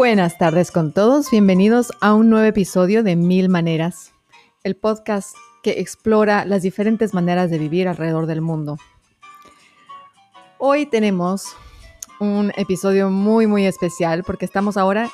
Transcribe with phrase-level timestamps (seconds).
[0.00, 4.14] Buenas tardes con todos, bienvenidos a un nuevo episodio de Mil Maneras,
[4.64, 8.78] el podcast que explora las diferentes maneras de vivir alrededor del mundo.
[10.56, 11.54] Hoy tenemos
[12.18, 15.10] un episodio muy muy especial porque estamos ahora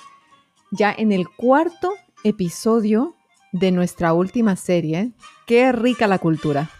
[0.71, 3.17] ya en el cuarto episodio
[3.51, 5.11] de nuestra última serie,
[5.49, 6.71] Qué rica la cultura.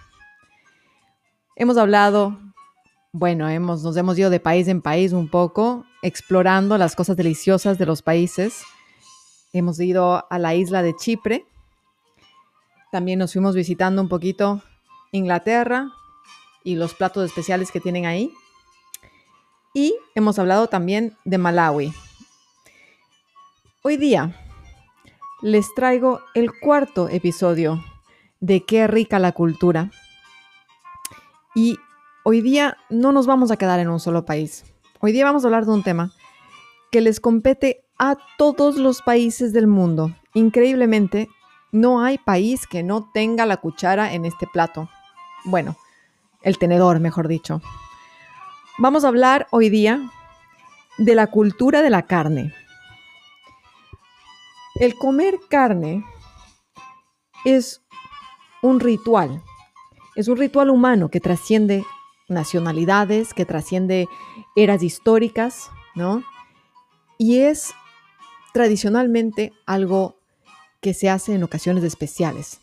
[1.57, 2.39] Hemos hablado,
[3.11, 7.79] bueno, hemos, nos hemos ido de país en país un poco, explorando las cosas deliciosas
[7.79, 8.63] de los países.
[9.53, 11.47] Hemos ido a la isla de Chipre.
[12.93, 14.63] También nos fuimos visitando un poquito
[15.11, 15.91] Inglaterra
[16.63, 18.33] y los platos especiales que tienen ahí.
[19.75, 21.93] Y hemos hablado también de Malawi.
[23.83, 24.33] Hoy día
[25.43, 27.85] les traigo el cuarto episodio
[28.39, 29.91] de Qué rica la cultura.
[31.53, 31.79] Y
[32.23, 34.65] hoy día no nos vamos a quedar en un solo país.
[35.01, 36.13] Hoy día vamos a hablar de un tema
[36.91, 40.17] que les compete a todos los países del mundo.
[40.33, 41.29] Increíblemente,
[41.71, 44.89] no hay país que no tenga la cuchara en este plato.
[45.45, 45.77] Bueno,
[46.43, 47.61] el tenedor, mejor dicho.
[48.79, 50.11] Vamos a hablar hoy día
[50.97, 52.55] de la cultura de la carne.
[54.77, 56.05] El comer carne
[57.45, 57.83] es
[58.63, 59.43] un ritual,
[60.15, 61.85] es un ritual humano que trasciende
[62.29, 64.09] nacionalidades, que trasciende
[64.55, 66.23] eras históricas, ¿no?
[67.19, 67.75] Y es
[68.53, 70.17] tradicionalmente algo
[70.81, 72.61] que se hace en ocasiones especiales.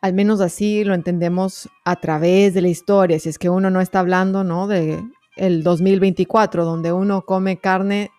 [0.00, 3.80] Al menos así lo entendemos a través de la historia, si es que uno no
[3.80, 4.66] está hablando, ¿no?
[4.66, 5.02] De
[5.36, 8.10] el 2024, donde uno come carne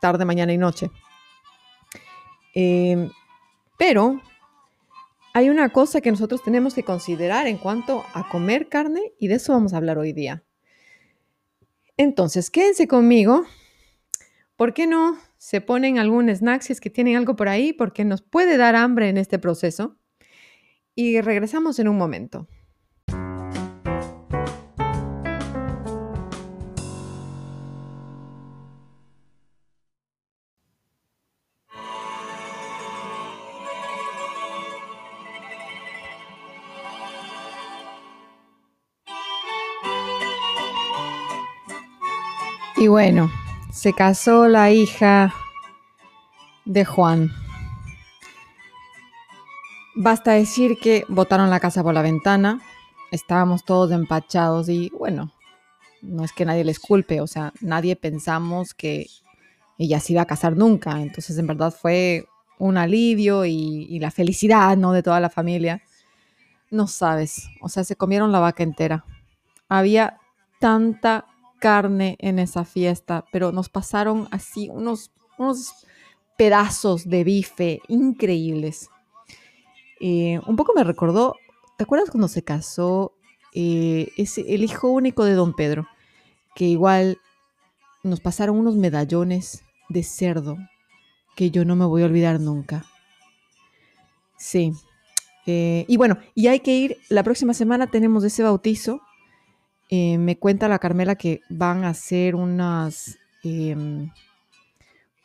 [0.00, 0.90] tarde, mañana y noche.
[2.54, 3.08] Eh,
[3.78, 4.20] pero
[5.32, 9.36] hay una cosa que nosotros tenemos que considerar en cuanto a comer carne y de
[9.36, 10.42] eso vamos a hablar hoy día.
[11.96, 13.44] Entonces, quédense conmigo.
[14.56, 17.72] ¿Por qué no se ponen algún snack si es que tienen algo por ahí?
[17.72, 19.96] Porque nos puede dar hambre en este proceso.
[20.94, 22.48] Y regresamos en un momento.
[42.80, 43.30] Y bueno,
[43.70, 45.34] se casó la hija
[46.64, 47.30] de Juan.
[49.94, 52.62] Basta decir que botaron la casa por la ventana,
[53.10, 55.30] estábamos todos empachados y bueno,
[56.00, 59.08] no es que nadie les culpe, o sea, nadie pensamos que
[59.76, 62.24] ella se iba a casar nunca, entonces en verdad fue
[62.58, 64.92] un alivio y, y la felicidad, ¿no?
[64.92, 65.82] De toda la familia.
[66.70, 69.04] No sabes, o sea, se comieron la vaca entera.
[69.68, 70.16] Había
[70.60, 71.26] tanta
[71.60, 75.86] carne en esa fiesta, pero nos pasaron así unos, unos
[76.36, 78.88] pedazos de bife increíbles.
[80.00, 81.36] Eh, un poco me recordó,
[81.76, 83.12] ¿te acuerdas cuando se casó
[83.54, 85.86] eh, el hijo único de don Pedro?
[86.54, 87.18] Que igual
[88.02, 90.56] nos pasaron unos medallones de cerdo
[91.36, 92.84] que yo no me voy a olvidar nunca.
[94.36, 94.72] Sí.
[95.46, 99.00] Eh, y bueno, y hay que ir, la próxima semana tenemos ese bautizo
[99.92, 104.08] eh, me cuenta la Carmela que van a hacer unas, em,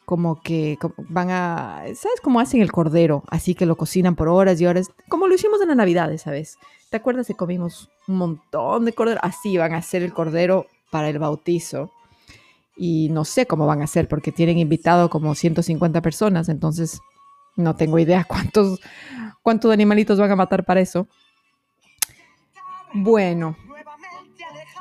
[0.05, 3.23] como que van a, ¿sabes cómo hacen el cordero?
[3.27, 6.57] Así que lo cocinan por horas y horas, como lo hicimos en la Navidad, ¿sabes?
[6.89, 9.19] ¿Te acuerdas que comimos un montón de cordero?
[9.21, 11.91] Así van a hacer el cordero para el bautizo.
[12.75, 16.99] Y no sé cómo van a hacer porque tienen invitado como 150 personas, entonces
[17.55, 18.79] no tengo idea cuántos,
[19.43, 21.07] cuántos animalitos van a matar para eso.
[22.93, 23.57] Bueno,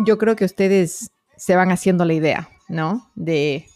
[0.01, 3.11] yo creo que ustedes se van haciendo la idea, ¿no?
[3.15, 3.67] De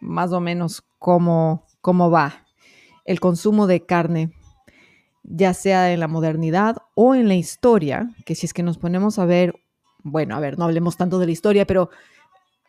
[0.00, 2.46] más o menos cómo, cómo va
[3.04, 4.32] el consumo de carne,
[5.22, 9.18] ya sea en la modernidad o en la historia, que si es que nos ponemos
[9.18, 9.54] a ver,
[10.02, 11.90] bueno, a ver, no hablemos tanto de la historia, pero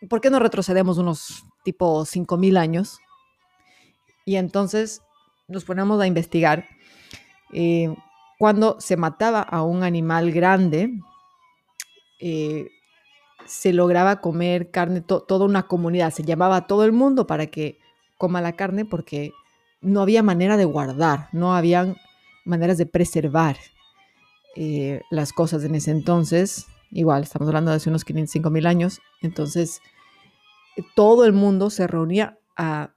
[0.10, 3.00] ¿por qué no retrocedemos unos tipo 5.000 años?
[4.26, 5.02] Y entonces
[5.48, 6.68] nos ponemos a investigar.
[7.54, 7.94] Eh,
[8.40, 10.90] cuando se mataba a un animal grande,
[12.20, 12.68] eh,
[13.46, 17.80] se lograba comer carne, toda una comunidad, se llamaba a todo el mundo para que
[18.18, 19.32] coma la carne porque
[19.82, 21.98] no había manera de guardar, no habían
[22.46, 23.58] maneras de preservar
[24.56, 26.68] eh, las cosas en ese entonces.
[26.92, 29.00] Igual, estamos hablando de hace unos 5 mil años.
[29.22, 29.82] Entonces,
[30.96, 32.94] todo el mundo se reunía a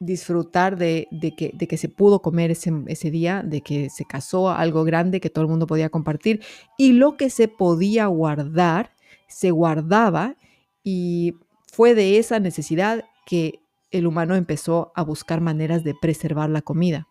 [0.00, 4.50] disfrutar de, que, de que, se pudo comer ese, ese, día, de que se casó
[4.50, 6.44] algo grande que todo el mundo podía compartir
[6.76, 8.92] y lo que se podía guardar
[9.28, 10.36] se guardaba
[10.82, 11.34] y
[11.70, 13.60] fue de esa necesidad que
[13.90, 17.06] el humano empezó a buscar maneras de preservar la comida.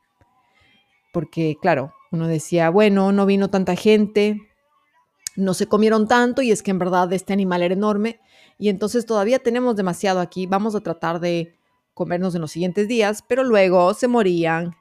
[1.14, 4.42] Porque, claro, uno decía, bueno, no vino tanta gente,
[5.36, 8.20] no se comieron tanto y es que en verdad este animal era enorme
[8.58, 11.56] y entonces todavía tenemos demasiado aquí, vamos a tratar de
[11.94, 14.76] comernos en los siguientes días, pero luego se morían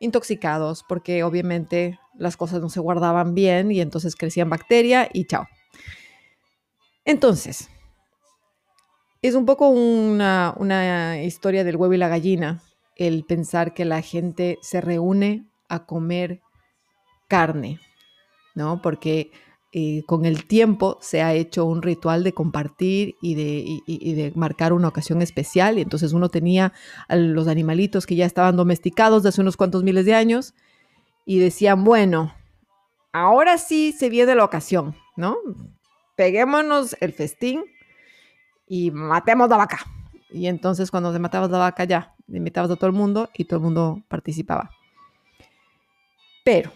[0.00, 5.46] intoxicados porque obviamente las cosas no se guardaban bien y entonces crecían bacteria y chao.
[7.10, 7.68] Entonces,
[9.20, 12.62] es un poco una, una historia del huevo y la gallina,
[12.94, 16.40] el pensar que la gente se reúne a comer
[17.26, 17.80] carne,
[18.54, 18.80] ¿no?
[18.80, 19.32] Porque
[19.72, 24.72] eh, con el tiempo se ha hecho un ritual de compartir y de, de, marcar
[24.72, 25.78] una ocasión especial.
[25.78, 26.72] Y entonces uno tenía
[27.08, 30.54] a los animalitos que ya estaban domesticados de hace unos cuantos miles de años
[31.26, 32.32] y decían, bueno,
[33.12, 35.36] ahora sí se viene la ocasión, ¿no?
[36.20, 37.64] Peguémonos el festín
[38.66, 39.78] y matemos la vaca.
[40.28, 43.56] Y entonces cuando se mataba la vaca ya, invitabas a todo el mundo y todo
[43.60, 44.70] el mundo participaba.
[46.44, 46.70] Pero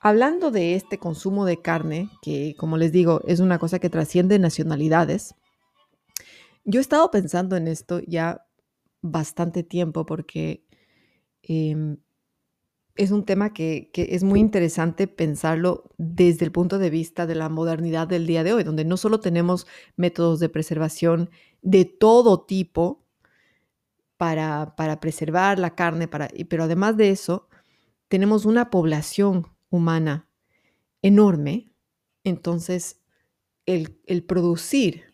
[0.00, 4.38] Hablando de este consumo de carne, que como les digo, es una cosa que trasciende
[4.38, 5.34] nacionalidades,
[6.64, 8.46] yo he estado pensando en esto ya
[9.00, 10.64] bastante tiempo porque
[11.42, 11.96] em,
[12.94, 17.48] es un tema que, es muy interesante pensarlo desde el punto de vista de la
[17.48, 19.66] modernidad del día de hoy, donde no solo tenemos
[19.96, 21.30] métodos de preservación
[21.62, 23.02] de todo tipo
[24.16, 27.48] para, preservar la carne, para, pero además de eso,
[28.08, 30.28] tenemos una población humana
[31.00, 31.72] enorme,
[32.24, 33.00] entonces
[33.66, 35.04] el, producir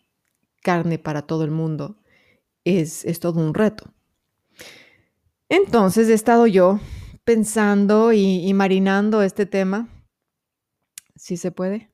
[0.61, 1.97] carne para todo el mundo
[2.65, 3.93] es, es todo un reto.
[5.47, 6.79] Entonces he estado yo
[7.29, 9.87] pensando y, marinando este tema,
[11.15, 11.91] si se puede.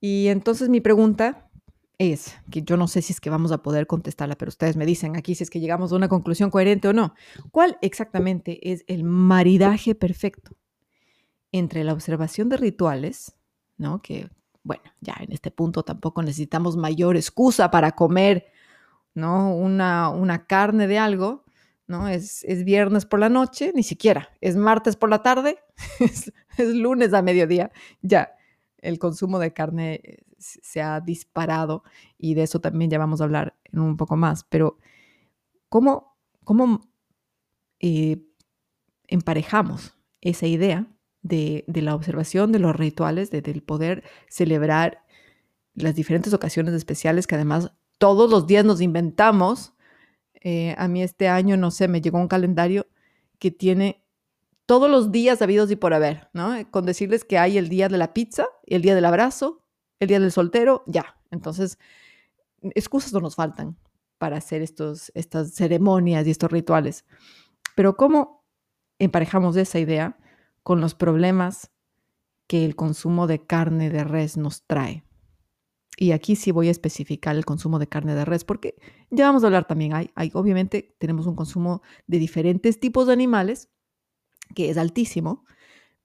[0.00, 1.50] Y entonces mi pregunta
[1.98, 4.86] es, que yo no sé si es que vamos a poder contestarla, pero ustedes me
[4.86, 7.12] dicen aquí si es que llegamos a una conclusión coherente o no.
[7.50, 10.52] ¿Cuál exactamente es el maridaje perfecto
[11.50, 13.34] entre la observación de rituales,
[13.78, 14.00] ¿no?
[14.00, 14.30] Que,
[14.62, 18.46] bueno, ya en este punto tampoco necesitamos mayor excusa para comer,
[19.12, 19.56] ¿no?
[19.56, 21.42] Una, una carne de algo,
[21.92, 22.08] ¿no?
[22.08, 25.58] Es, es, viernes por la noche, ni siquiera, es martes por la tarde,
[26.00, 28.34] es, es lunes a mediodía, ya
[28.78, 31.84] el consumo de carne eh, se ha disparado
[32.18, 34.78] y de eso también ya vamos a hablar en un poco más, pero
[35.68, 36.80] ¿cómo, cómo
[37.78, 38.22] eh,
[39.06, 40.86] emparejamos esa idea
[41.22, 45.04] de, la observación de los rituales, de, del poder celebrar
[45.74, 49.74] las diferentes ocasiones especiales que además todos los días nos inventamos.
[50.42, 52.86] Eh, a mí este año, no sé, me llegó un calendario
[53.38, 54.04] que tiene
[54.66, 56.54] todos los días habidos y por haber, ¿no?
[56.70, 59.64] Con decirles que hay el día de la pizza, el día del abrazo,
[60.00, 61.16] el día del soltero, ya.
[61.30, 61.78] Entonces,
[62.74, 63.76] excusas no nos faltan
[64.18, 67.04] para hacer estos, estas ceremonias y estos rituales.
[67.74, 68.44] Pero ¿cómo
[68.98, 70.16] emparejamos esa idea
[70.62, 71.70] con los problemas
[72.46, 75.04] que el consumo de carne de res nos trae.
[75.96, 78.76] Y aquí sí voy a especificar el consumo de carne de res, porque
[79.10, 83.68] ya vamos a hablar también, hay, obviamente tenemos un consumo de diferentes tipos de animales,
[84.54, 85.44] que es altísimo,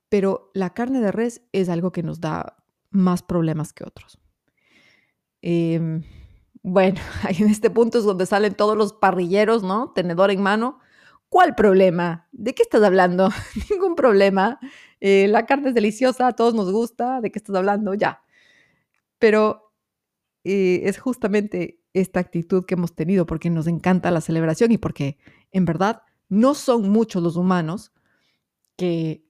[0.10, 2.58] pero la carne de res es algo que nos da
[2.90, 4.20] más problemas que otros.
[5.42, 6.04] Em,
[6.64, 9.92] bueno, ahí en este punto es donde salen todos los parrilleros, ¿no?
[9.94, 10.80] Tenedor en mano,
[11.30, 12.28] ¿Cuál problema?
[12.32, 13.30] ¿De qué estás hablando?
[13.70, 14.60] Ningún problema.
[15.02, 17.20] Eh, la carne es deliciosa, a todos nos gusta.
[17.22, 17.94] ¿De qué estás hablando?
[17.94, 18.22] Ya.
[19.20, 19.67] Pero
[20.48, 25.18] eh, es justamente esta actitud que hemos tenido porque nos encanta la celebración y porque
[25.52, 27.92] en verdad no son muchos los humanos
[28.78, 29.26] que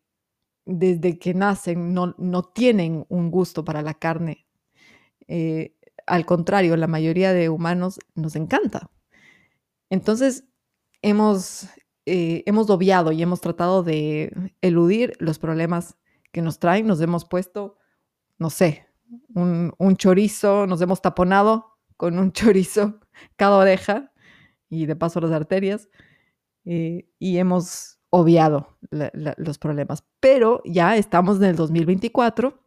[0.66, 4.46] desde que nacen no, no tienen un gusto para la carne.
[5.28, 8.92] Eh, al contrario, la mayoría de humanos nos encanta.
[9.90, 10.44] Entonces,
[11.02, 11.68] hemos
[12.10, 15.98] eh, hemos obviado y hemos tratado de eludir los problemas
[16.32, 16.88] que nos traen.
[16.88, 17.80] Nos hemos puesto,
[18.38, 18.87] no sé,
[19.34, 23.00] un, chorizo, nos hemos taponado con un chorizo
[23.36, 24.12] cada oreja
[24.70, 25.90] y de paso las arterias
[26.66, 30.04] eh, y hemos obviado los problemas.
[30.20, 32.64] Pero ya estamos en el 2024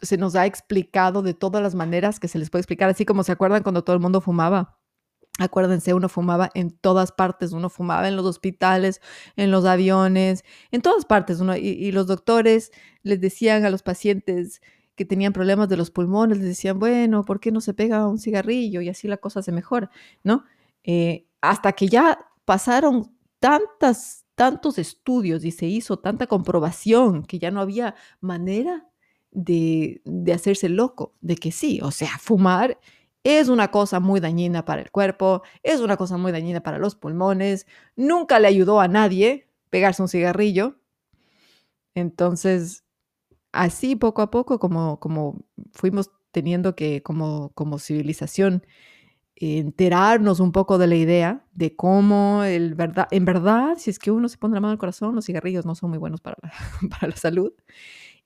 [0.00, 3.24] se nos ha explicado de todas las maneras que se les puede explicar, así como
[3.24, 4.78] se acuerdan cuando todo el mundo fumaba
[5.38, 9.00] Acuérdense, uno fumaba en todas partes, uno fumaba en los hospitales,
[9.36, 11.38] en los aviones, en todas partes.
[11.38, 12.72] Uno, y, los doctores
[13.04, 14.60] les decían a los pacientes
[14.98, 18.18] que tenían problemas de los pulmones, les decían, bueno, ¿por qué no se pega un
[18.18, 18.80] cigarrillo?
[18.82, 19.90] Y así la cosa se mejora,
[20.24, 20.44] ¿no?
[20.82, 27.52] Eh, hasta que ya pasaron tantas, tantos estudios y se hizo tanta comprobación que ya
[27.52, 28.88] no había manera
[29.30, 32.78] de, de hacerse loco, de que sí, o sea, fumar
[33.22, 36.96] es una cosa muy dañina para el cuerpo, es una cosa muy dañina para los
[36.96, 40.76] pulmones, nunca le ayudó a nadie pegarse un cigarrillo.
[41.94, 42.84] Entonces,
[43.52, 48.62] así poco a poco, como, como fuimos teniendo que, como, como civilización,
[49.40, 54.10] enterarnos un poco de la idea de cómo el verdad, en verdad, si es que
[54.10, 56.52] uno se pone la mano al corazón, los cigarrillos no son muy buenos para la,
[56.90, 57.52] para la salud.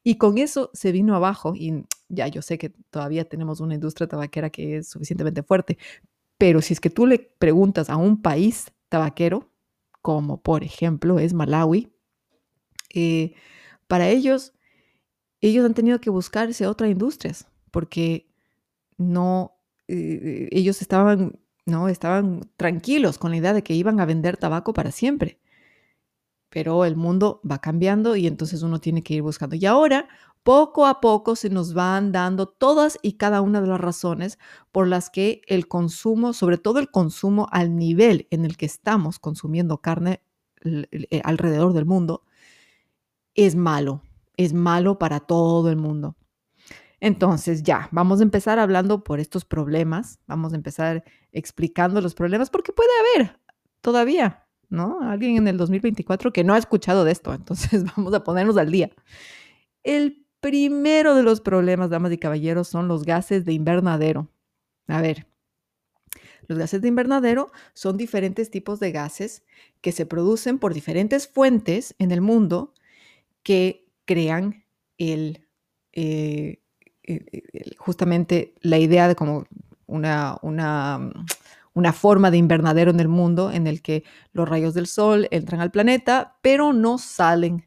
[0.03, 4.09] Y con eso se vino abajo y ya yo sé que todavía tenemos una industria
[4.09, 5.79] tabaquera que es suficientemente fuerte,
[6.39, 9.51] pero si es que tú le preguntas a un país tabaquero,
[10.01, 11.93] como por ejemplo es Malawi,
[12.95, 13.35] eh,
[13.87, 14.55] para ellos,
[15.43, 18.29] ellos han tenido que buscarse otras industrias porque
[18.97, 19.59] no,
[19.89, 24.73] eh, ellos estaban, no, estaban tranquilos con la idea de que iban a vender tabaco
[24.73, 25.39] para siempre
[26.53, 29.57] pero el mundo va cambiando y entonces uno tiene que ir buscando.
[29.57, 30.07] Y ahora,
[30.43, 34.39] poco a poco, se nos van dando todas y cada una de las razones
[34.71, 39.19] por las que el consumo, sobre todo el consumo al nivel en el que estamos
[39.19, 40.23] consumiendo carne
[40.63, 42.23] eh, alrededor del mundo,
[43.35, 44.03] es malo,
[44.45, 46.17] es malo para todo el mundo.
[47.01, 52.51] Entonces, ya, vamos a empezar hablando por estos problemas, vamos a empezar explicando los problemas,
[52.51, 53.41] porque puede haber
[53.81, 55.01] todavía ¿no?
[55.03, 58.73] Alguien en el 2024 que no ha escuchado de esto, entonces vamos a ponernos al
[58.73, 58.91] día.
[59.85, 64.29] El primero de los problemas, damas y caballeros, son los gases de invernadero.
[64.89, 65.27] A ver,
[66.49, 69.45] los gases de invernadero son diferentes tipos de gases
[69.81, 72.75] que se producen por diferentes fuentes en el mundo
[73.43, 74.65] que crean
[74.99, 75.47] el,
[75.93, 76.61] eh,
[77.79, 79.45] justamente la idea de como
[79.87, 81.13] una, una
[81.75, 85.61] una forma de invernadero en el mundo en el que los rayos del sol entran
[85.61, 87.67] al planeta, pero no salen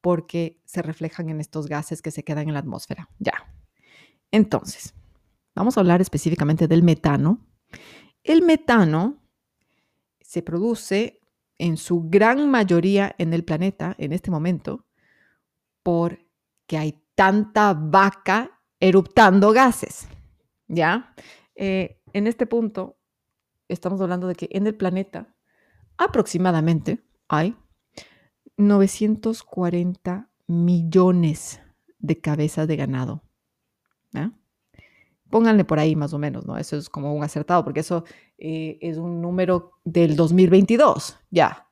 [0.00, 3.10] porque se reflejan en estos gases que se quedan en la atmósfera.
[3.18, 3.34] Ya.
[4.30, 4.94] Entonces,
[5.54, 7.40] vamos a hablar específicamente del metano.
[8.22, 9.18] El metano
[10.20, 11.20] se produce
[11.58, 14.85] en su gran mayoría en el planeta en este momento
[15.86, 20.08] porque hay tanta vaca eruptando gases.
[20.66, 21.14] ¿Ya?
[21.54, 22.96] Eh, en este punto,
[23.68, 25.32] estamos hablando de que en el planeta
[25.96, 27.54] aproximadamente hay
[28.56, 31.60] 940 millones
[32.00, 33.22] de cabezas de ganado.
[35.30, 36.58] Pónganle por ahí más o menos, ¿no?
[36.58, 38.02] Eso es como un acertado, porque eso
[38.38, 41.68] eh, es un número del 2022, ya.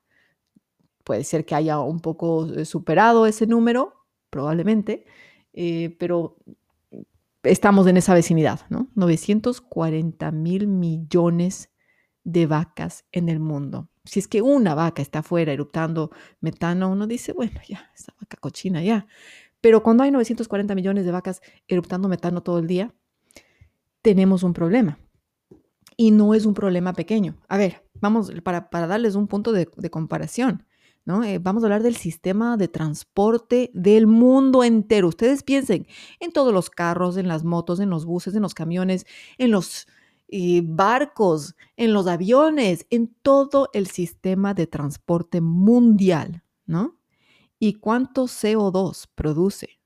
[1.02, 4.03] Puede ser que haya un poco eh, superado ese número,
[4.34, 5.04] probablemente,
[5.52, 6.36] eh, pero
[7.44, 8.88] estamos en esa vecinidad, ¿no?
[8.96, 11.70] 940 mil millones
[12.24, 13.88] de vacas en el mundo.
[14.04, 16.10] Si es que una vaca está afuera eruptando
[16.40, 19.06] metano, uno dice, bueno, ya, esa vaca cochina, ya.
[19.60, 22.92] Pero cuando hay 940 millones de vacas eruptando metano todo el día,
[24.02, 24.98] tenemos un problema.
[25.96, 27.36] Y no es un problema pequeño.
[27.48, 30.66] A ver, vamos, para, darles un punto de, comparación,
[31.04, 31.22] ¿no?
[31.24, 35.08] Eh, vamos a hablar del sistema de transporte del mundo entero.
[35.08, 35.86] Ustedes piensen
[36.20, 39.06] en todos los carros, en las motos, en los buses, en los camiones,
[39.38, 39.86] en los
[40.28, 46.98] y barcos, en los aviones, en todo el sistema de transporte mundial, ¿no?
[47.58, 49.80] ¿Y cuánto CO2 produce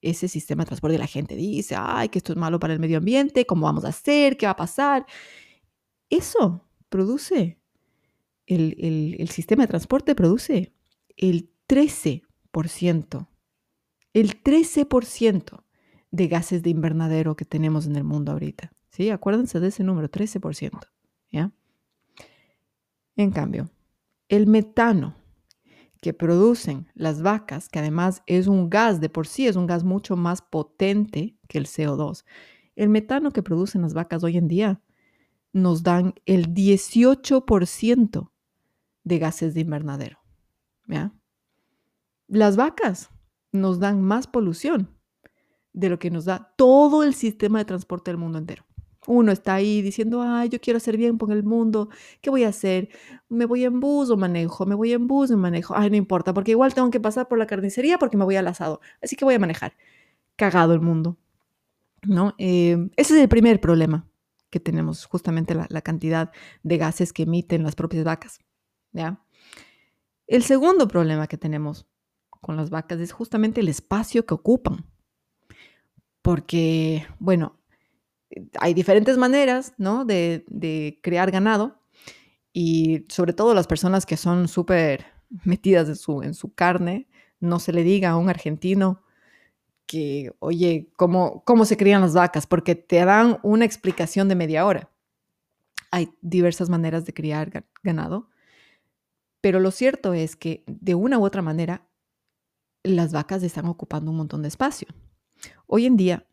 [0.00, 0.98] ese sistema de transporte?
[0.98, 3.88] La gente dice, ay, que esto es malo para el medio ambiente, ¿cómo vamos a
[3.88, 4.36] hacer?
[4.36, 5.06] ¿Qué va a pasar?
[6.10, 7.58] Eso produce,
[8.48, 10.72] el, el sistema de transporte produce
[11.16, 13.28] el 13%,
[14.14, 15.64] el 13%
[16.10, 18.72] de gases de invernadero que tenemos en el mundo ahorita.
[18.90, 19.10] ¿sí?
[19.10, 20.80] Acuérdense de ese número, 13%,
[21.30, 21.52] ¿ya?
[23.16, 23.70] En cambio,
[24.28, 25.16] el metano
[26.00, 29.82] que producen las vacas, que además es un gas de por sí, es un gas
[29.82, 32.24] mucho más potente que el CO2,
[32.76, 34.80] el metano que producen las vacas hoy en día
[35.52, 38.30] nos dan el 18%
[39.08, 40.18] de gases de invernadero.
[40.86, 41.12] ¿ya?
[42.28, 43.10] Las vacas
[43.52, 44.94] nos dan más polución
[45.72, 48.64] de lo que nos da todo el sistema de transporte del mundo entero.
[49.06, 51.88] Uno está ahí diciendo, ay, yo quiero hacer bien con el mundo,
[52.20, 52.90] ¿qué voy a hacer?
[53.30, 54.66] ¿Me voy en bus o manejo?
[54.66, 55.74] ¿Me voy en bus o manejo?
[55.74, 58.46] Ay, no importa, porque igual tengo que pasar por la carnicería porque me voy al
[58.46, 59.74] asado, así que voy a manejar.
[60.36, 61.16] Cagado el mundo,
[62.02, 62.34] ¿no?
[62.36, 64.06] Eh, ese es el primer problema
[64.50, 66.30] que tenemos, justamente la, la cantidad
[66.62, 68.40] de gases que emiten las propias vacas,
[70.26, 71.86] El segundo problema que tenemos
[72.40, 74.84] con las vacas es justamente el espacio que ocupan.
[76.22, 77.58] Porque, bueno,
[78.60, 80.04] hay diferentes maneras, ¿no?
[80.04, 81.80] De, crear ganado
[82.52, 85.06] y sobre todo las personas que son súper
[85.44, 87.08] metidas en su, en su carne,
[87.40, 89.02] no se le diga a un argentino
[89.86, 92.46] que, oye, ¿cómo, ¿cómo se crían las vacas?
[92.46, 94.90] Porque te dan una explicación de media hora.
[95.90, 98.28] Hay diversas maneras de criar ganado,
[99.40, 101.88] pero lo cierto es que de una u otra manera
[102.82, 104.88] las vacas están ocupando un montón de espacio.
[105.66, 106.26] Hoy en día,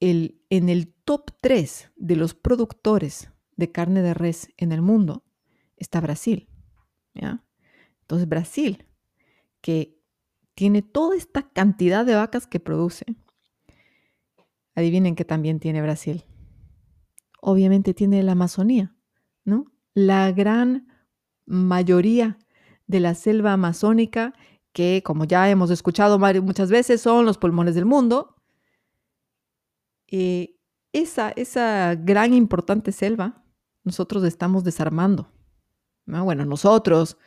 [0.00, 5.24] el, en el top 3 de los productores de carne de res en el mundo
[5.76, 6.48] está Brasil.
[7.14, 7.44] ¿ya?
[8.02, 8.86] Entonces Brasil,
[9.60, 9.98] que
[10.54, 13.04] tiene toda esta cantidad de vacas que produce,
[14.74, 16.24] adivinen que también tiene Brasil.
[17.40, 18.96] Obviamente tiene la Amazonía,
[19.44, 19.66] ¿no?
[19.94, 20.88] La gran
[21.48, 22.38] mayoría
[22.86, 24.34] de la selva amazónica,
[24.72, 28.36] que como ya hemos escuchado muchas veces, son los pulmones del mundo.
[30.06, 30.56] Eh,
[30.92, 33.42] esa, esa gran importante selva,
[33.84, 35.30] nosotros estamos desarmando.
[36.06, 37.18] Bueno, nosotros,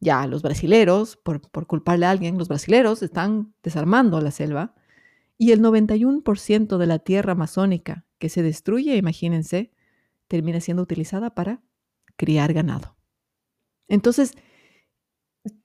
[0.00, 4.74] ya los brasileros, por, por culparle a alguien, los brasileros están desarmando la selva
[5.36, 9.72] y el 91% de la tierra amazónica que se destruye, imagínense,
[10.28, 11.62] termina siendo utilizada para
[12.16, 12.96] criar ganado.
[13.92, 14.32] Entonces,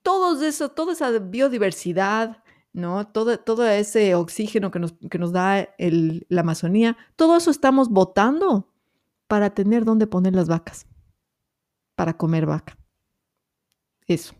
[0.02, 2.44] todo eso, toda esa biodiversidad,
[2.74, 3.08] ¿no?
[3.08, 8.70] Todo, todo ese oxígeno que nos, da la Amazonía, todo eso estamos botando
[9.28, 10.86] para tener dónde poner las vacas,
[11.94, 12.76] para comer vaca.
[14.06, 14.34] Eso.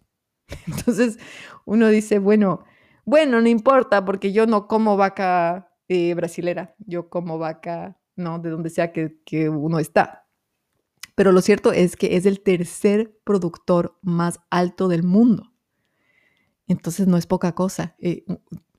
[0.66, 1.18] Entonces
[1.64, 2.64] uno dice, bueno,
[3.06, 8.50] bueno, no importa porque yo no como vaca eh, brasilera, yo como vaca, no, de
[8.50, 10.27] donde sea que uno está.
[11.14, 15.52] Pero lo cierto es que es el tercer productor más alto del mundo.
[16.66, 17.96] Entonces no es poca cosa.
[17.98, 18.24] Eh,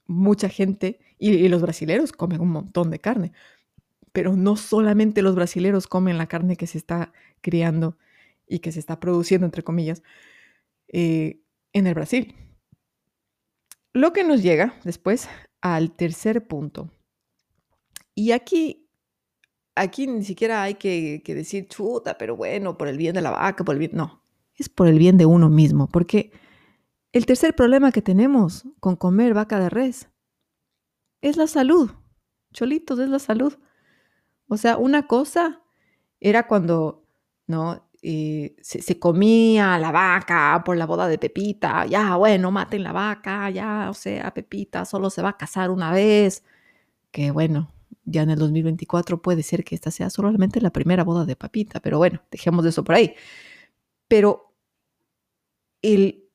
[0.07, 3.31] mucha gente, y, los brasileros comen un montón de carne,
[4.12, 7.98] pero no solamente los brasileros comen la carne que se está criando
[8.48, 10.01] y que se está produciendo, entre comillas,
[10.88, 11.41] eh,
[11.74, 12.36] en el Brasil.
[13.93, 15.27] Lo que nos llega después
[15.62, 16.91] al tercer punto.
[18.15, 18.78] Y aquí,
[19.79, 23.63] aquí ni siquiera hay que, decir chuta, pero bueno, por el bien de la vaca,
[23.63, 23.92] por el bien.
[23.94, 24.22] No,
[24.55, 26.31] es por el bien de uno mismo, porque
[27.11, 30.09] el tercer problema que tenemos con comer vaca de res
[31.22, 31.92] es la salud.
[32.53, 33.57] Cholitos, es la salud.
[34.48, 35.61] O sea, una cosa
[36.20, 37.05] era cuando,
[37.48, 37.87] ¿no?
[38.01, 43.50] Eh, se, comía la vaca por la boda de Pepita, ya, bueno, maten la vaca,
[43.50, 46.46] ya, o sea, Pepita solo se va a casar una vez,
[47.11, 47.74] que bueno,
[48.05, 51.79] ya en el 2024 puede ser que esta sea solamente la primera boda de Pepita,
[51.79, 53.13] pero bueno, dejemos de eso por ahí.
[54.07, 54.53] Pero
[55.81, 56.29] el,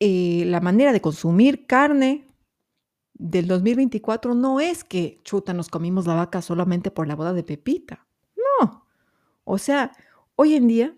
[0.00, 2.28] eh, la manera de consumir carne
[3.14, 7.42] del 2024 no es que, chuta, nos comimos la vaca solamente por la boda de
[7.42, 8.06] Pepita.
[8.36, 8.86] No.
[9.44, 9.92] O sea,
[10.34, 10.96] hoy en día,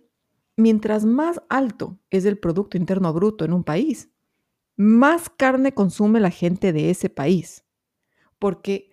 [0.56, 4.10] mientras más alto es el Producto Interno Bruto en un país,
[4.76, 7.64] más carne consume la gente de ese país.
[8.38, 8.90] Porque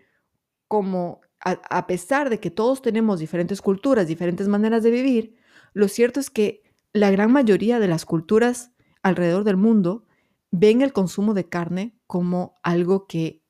[0.75, 5.37] como a, pesar de que todos tenemos diferentes culturas, diferentes maneras de vivir,
[5.71, 10.05] lo cierto es que la gran mayoría de las culturas alrededor del mundo
[10.51, 13.41] ven el consumo de carne como algo que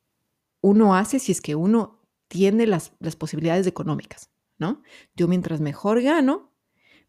[0.62, 4.84] uno hace si es que uno tiene las, posibilidades económicas, ¿no?
[5.16, 6.54] Yo mientras mejor gano,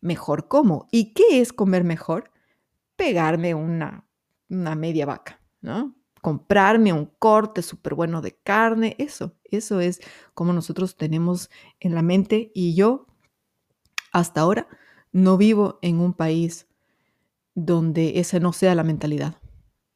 [0.01, 0.89] mejor como.
[0.91, 2.33] ¿Y qué es comer mejor?
[2.97, 4.09] Pegarme una,
[4.49, 5.95] una media vaca, ¿no?
[6.27, 10.01] Comprarme un corte súper bueno de carne, eso, eso es
[10.35, 13.07] como nosotros tenemos en la mente y yo
[14.11, 14.67] hasta ahora
[15.13, 16.67] no vivo en un país
[17.55, 19.41] donde esa no sea la mentalidad.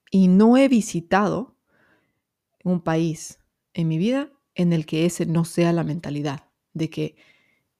[0.08, 1.56] Y no he visitado
[2.62, 3.40] un país
[3.74, 7.16] en mi vida en el que ese no sea la mentalidad, de que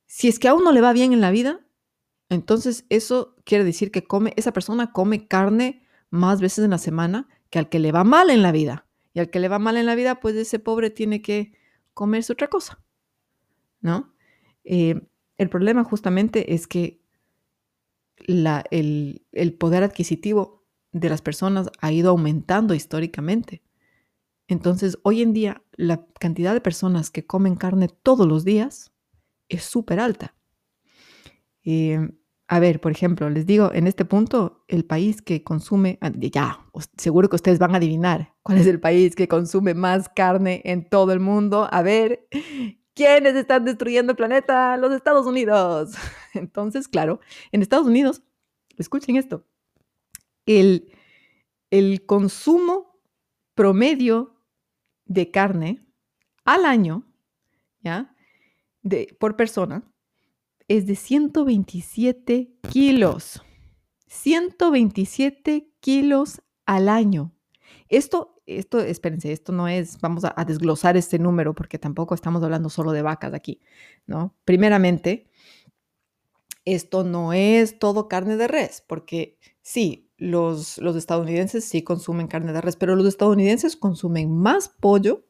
[0.07, 1.61] si es que a uno le va bien en la vida,
[2.29, 7.29] entonces eso quiere decir que come, esa persona come carne más veces en la semana
[7.51, 8.87] que al que le va mal en la vida.
[9.13, 11.53] Y al que le va mal en la vida, pues ese pobre tiene que
[11.95, 12.81] comerse otra cosa,
[13.81, 14.15] ¿no?
[14.65, 15.01] Eh,
[15.37, 17.01] el problema justamente es que
[18.17, 23.63] el poder adquisitivo de las personas ha ido aumentando históricamente.
[24.47, 28.93] Entonces, hoy en día, la cantidad de personas que comen carne todos los días
[29.49, 30.35] es súper alta.
[31.65, 32.11] Eh,
[32.53, 36.67] a ver, por ejemplo, les digo, en este punto, el país que consume, ah, ya,
[36.97, 40.89] seguro que ustedes van a adivinar cuál es el país que consume más carne en
[40.89, 41.69] todo el mundo.
[41.71, 42.27] A ver,
[42.95, 44.77] ¿quiénes están destruyendo el planeta?
[44.79, 45.93] Los Estados Unidos.
[46.35, 47.21] Entonces, claro,
[47.53, 48.25] en Estados Unidos,
[48.79, 49.47] escuchen esto,
[50.45, 50.93] el,
[51.71, 53.01] el consumo
[53.55, 54.43] promedio
[55.05, 55.87] de carne
[56.45, 57.07] al año,
[57.81, 58.13] ¿ya?
[58.83, 59.90] De, por persona,
[60.71, 63.43] es de 127 kilos.
[64.07, 67.33] 127 kilos al año.
[67.89, 72.69] Esto esto, espérense, esto no es, vamos a, desglosar este número porque tampoco estamos hablando
[72.69, 73.61] solo de vacas aquí,
[74.07, 74.35] ¿no?
[74.45, 75.29] Primeramente,
[76.65, 82.53] esto no es todo carne de res, porque sí, los, los estadounidenses sí consumen carne
[82.53, 85.25] de res, pero los estadounidenses consumen más pollo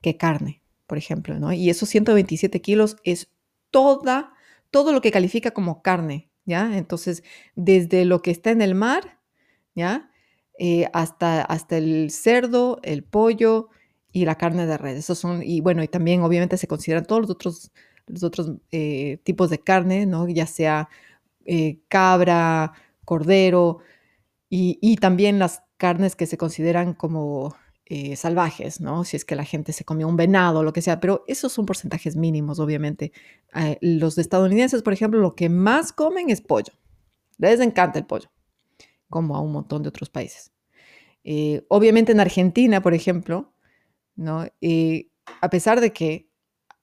[0.00, 1.52] que carne, por ejemplo, ¿no?
[1.52, 3.30] Y esos 127 kilos es
[3.70, 4.34] toda,
[4.70, 6.76] todo lo que califica como carne, ¿ya?
[6.76, 7.22] Entonces,
[7.54, 9.18] desde lo que está en el mar,
[9.74, 10.10] ¿ya?
[10.58, 13.68] Eh, hasta, hasta el cerdo, el pollo
[14.12, 14.98] y la carne de res.
[14.98, 17.72] Esos son, y bueno, y también obviamente se consideran todos los otros,
[18.06, 20.28] los otros eh, tipos de carne, ¿no?
[20.28, 20.88] Ya sea
[21.46, 22.72] eh, cabra,
[23.04, 23.78] cordero,
[24.50, 27.54] y, también las carnes que se consideran como
[27.92, 29.02] eh, salvajes, ¿no?
[29.02, 31.52] Si es que la gente se comió un venado o lo que sea, pero esos
[31.52, 33.10] son porcentajes mínimos, obviamente.
[33.52, 36.72] Eh, los estadounidenses, por ejemplo, lo que más comen es pollo.
[37.38, 38.30] Les encanta el pollo,
[39.08, 40.52] como a un montón de otros países.
[41.24, 43.54] Eh, obviamente en Argentina, por ejemplo,
[44.14, 44.46] ¿no?
[45.40, 46.30] a pesar de que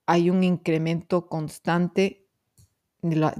[0.07, 2.27] hay un incremento constante,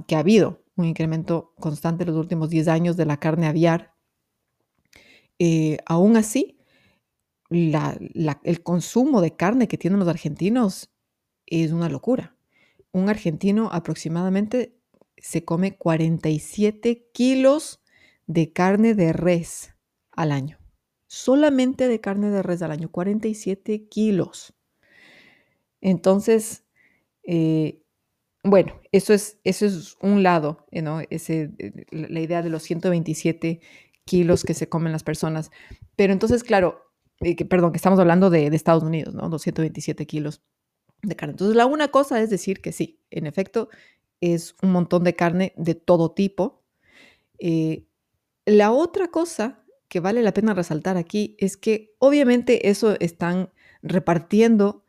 [0.06, 3.94] que ha habido un incremento constante en los últimos 10 años de la carne aviar,
[5.84, 6.57] aún así,
[7.50, 10.90] el consumo de carne que tienen los argentinos
[11.46, 12.36] es una locura.
[12.92, 14.78] Un argentino aproximadamente
[15.16, 17.82] se come 47 kilos
[18.26, 19.74] de carne de res
[20.12, 20.58] al año.
[21.06, 24.54] Solamente de carne de res al año, 47 kilos.
[25.80, 26.64] Entonces,
[27.22, 27.82] eh,
[28.44, 31.00] bueno, eso es, eso es un lado, ¿no?
[31.10, 33.60] Ese, eh, la idea de los 127
[34.04, 35.50] kilos que se comen las personas.
[35.96, 36.87] Pero entonces, claro,
[37.20, 39.28] eh, que, perdón, que estamos hablando de, Estados Unidos, ¿no?
[39.28, 40.42] 227 kilos
[41.02, 41.32] de carne.
[41.32, 43.68] Entonces, la una cosa es decir que sí, en efecto,
[44.20, 46.64] es un montón de carne de todo tipo.
[47.38, 47.86] Eh,
[48.46, 53.50] la otra cosa que vale la pena resaltar aquí es que obviamente eso están
[53.82, 54.84] repartiendo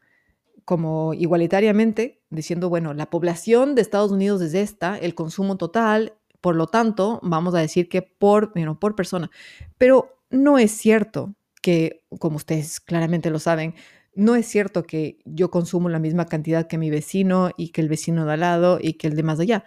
[0.65, 6.55] como igualitariamente, diciendo, bueno, la población de Estados Unidos es esta, el consumo total por
[6.55, 9.29] lo tanto, vamos a decir que por, por persona.
[9.77, 13.75] Pero no es cierto que, como ustedes claramente lo saben,
[14.15, 17.89] no es cierto que yo consumo la misma cantidad que mi vecino y que el
[17.89, 19.63] vecino de al lado y que el de más allá.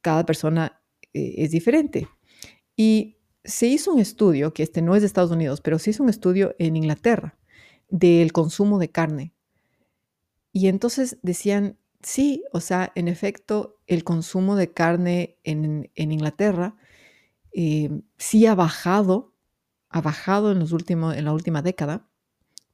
[0.00, 0.80] Cada persona
[1.12, 2.08] eh, es diferente.
[2.76, 6.02] Y se hizo un estudio, que este no es de Estados Unidos, pero se hizo
[6.02, 7.38] un estudio en Inglaterra
[7.88, 9.34] del consumo de carne.
[10.52, 16.76] Y entonces decían, sí, o sea, en efecto, el consumo de carne en, Inglaterra
[17.52, 19.29] eh, sí ha bajado,
[19.90, 22.08] ha bajado en, los últimos, en la última década,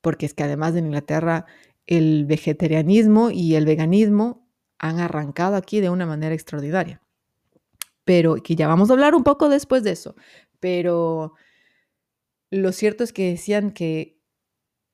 [0.01, 1.47] porque es que además de Inglaterra
[1.87, 4.47] el vegetarianismo y el veganismo
[4.79, 7.01] han arrancado aquí de una manera extraordinaria.
[8.05, 10.15] Pero que ya vamos a hablar un poco después de eso.
[10.61, 11.33] Pero
[12.51, 14.21] lo cierto es que decían que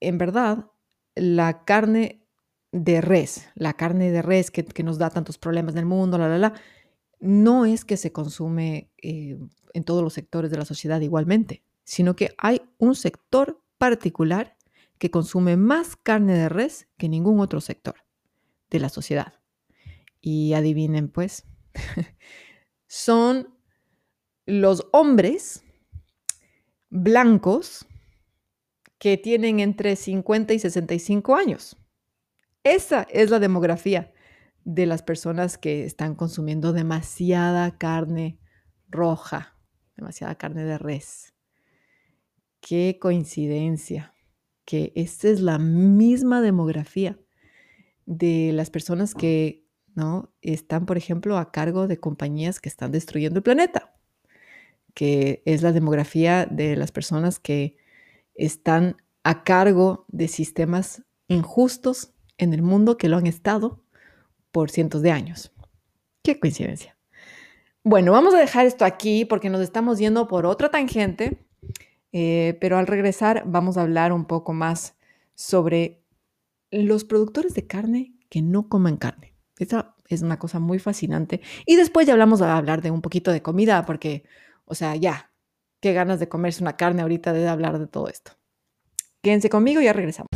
[0.00, 0.70] en verdad
[1.14, 2.24] la carne
[2.70, 6.28] de res, la carne de res que, nos da tantos problemas en el mundo, la,
[6.28, 6.54] la, la,
[7.20, 9.38] no es que se consume eh,
[9.74, 14.56] en todos los sectores de la sociedad igualmente, sino que hay un sector particular
[14.98, 17.96] que consume más carne de res que ningún otro sector
[18.70, 19.40] de la sociedad.
[20.20, 21.44] Y adivinen pues,
[22.86, 23.58] son
[24.46, 25.64] los hombres
[26.88, 27.86] blancos
[28.98, 31.76] que tienen entre 50 y 65 años.
[32.62, 34.12] Esa es la demografía
[34.64, 38.38] de las personas que están consumiendo demasiada carne
[38.88, 39.56] roja,
[39.96, 41.31] demasiada carne de res.
[42.62, 44.14] Qué coincidencia
[44.64, 47.18] que esta es la misma demografía
[48.06, 50.32] de las personas que ¿no?
[50.42, 53.96] están, por ejemplo, a cargo de compañías que están destruyendo el planeta,
[54.94, 57.76] que es la demografía de las personas que
[58.36, 63.84] están a cargo de sistemas injustos en el mundo que lo han estado
[64.52, 65.52] por cientos de años.
[66.22, 66.96] Qué coincidencia.
[67.82, 71.44] Bueno, vamos a dejar esto aquí porque nos estamos yendo por otra tangente,
[72.12, 74.96] eh, pero al regresar vamos a hablar un poco más
[75.34, 76.02] sobre
[76.70, 79.34] los productores de carne que no comen carne.
[79.58, 81.40] Esta es una cosa muy fascinante.
[81.66, 84.24] Y después ya hablamos a hablar de un poquito de comida porque,
[84.64, 85.32] o sea, ya,
[85.80, 88.32] qué ganas de comerse una carne ahorita de hablar de todo esto.
[89.22, 90.28] Quédense conmigo y ya regresamos.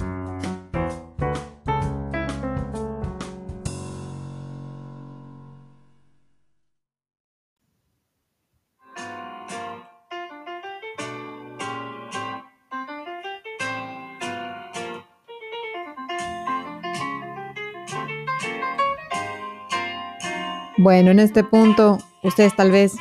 [20.87, 22.95] Bueno, en este punto ustedes tal vez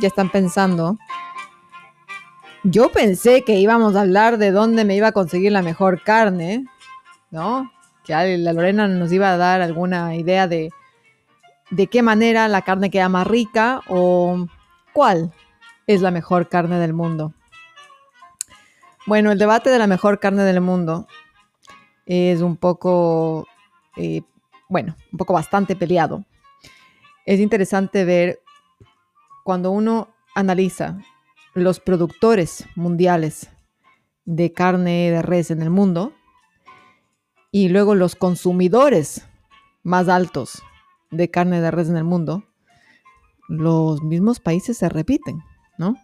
[0.00, 0.96] ya están pensando
[2.62, 6.64] Yo pensé que íbamos a hablar de dónde me iba a conseguir la mejor carne,
[7.32, 7.72] ¿no?
[8.04, 10.70] Que la Lorena nos iba a dar alguna idea de
[11.72, 14.46] de qué manera la carne queda más rica o
[14.92, 15.32] cuál
[15.88, 17.34] es la mejor carne del mundo.
[19.04, 21.08] Bueno, el debate de la mejor carne del mundo
[22.06, 23.48] es un poco,
[23.96, 24.22] eh,
[24.68, 26.24] bueno, un poco bastante peleado.
[27.24, 28.40] Es interesante ver
[29.44, 30.98] cuando uno analiza
[31.54, 33.50] los productores mundiales
[34.24, 36.12] de carne de res en el mundo
[37.50, 39.28] y luego los consumidores
[39.82, 40.62] más altos
[41.10, 42.44] de carne de res en el mundo,
[43.48, 45.42] los mismos países se repiten,
[45.76, 45.96] ¿no?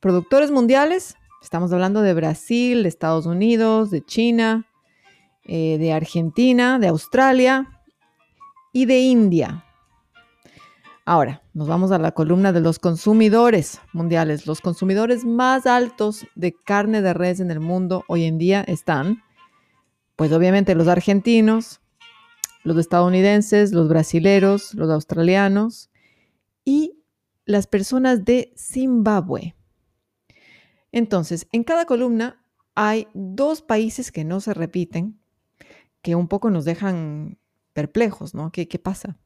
[0.00, 4.66] Productores mundiales, estamos hablando de Brasil, de Estados Unidos, de China,
[5.44, 7.82] eh, de Argentina, de Australia
[8.72, 9.65] y de India.
[11.08, 14.48] Ahora, nos vamos a la columna de los consumidores mundiales.
[14.48, 19.22] Los consumidores más altos de carne de res en el mundo hoy en día están,
[20.16, 21.80] pues obviamente los argentinos,
[22.64, 25.90] los estadounidenses, los brasileros, los australianos
[26.64, 26.98] y
[27.44, 29.54] las personas de Zimbabue.
[30.90, 32.42] Entonces, en cada columna
[32.74, 35.20] hay dos países que no se repiten,
[36.02, 37.38] que un poco nos dejan
[37.74, 38.50] perplejos, ¿no?
[38.50, 39.16] ¿Qué, pasa?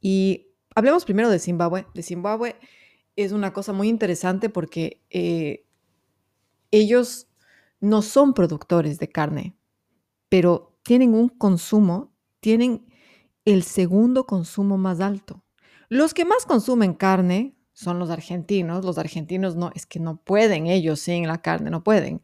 [0.00, 1.86] Y hablemos primero de Zimbabue.
[1.94, 2.56] De Zimbabue
[3.16, 5.64] es una cosa muy interesante porque eh,
[6.70, 7.28] ellos
[7.80, 9.56] no son productores de carne,
[10.28, 12.86] pero tienen un consumo tienen
[13.44, 15.44] el segundo consumo más alto.
[15.88, 18.84] Los que más consumen carne son los argentinos.
[18.84, 22.22] Los argentinos no, es que no pueden ellos sin la carne, no pueden.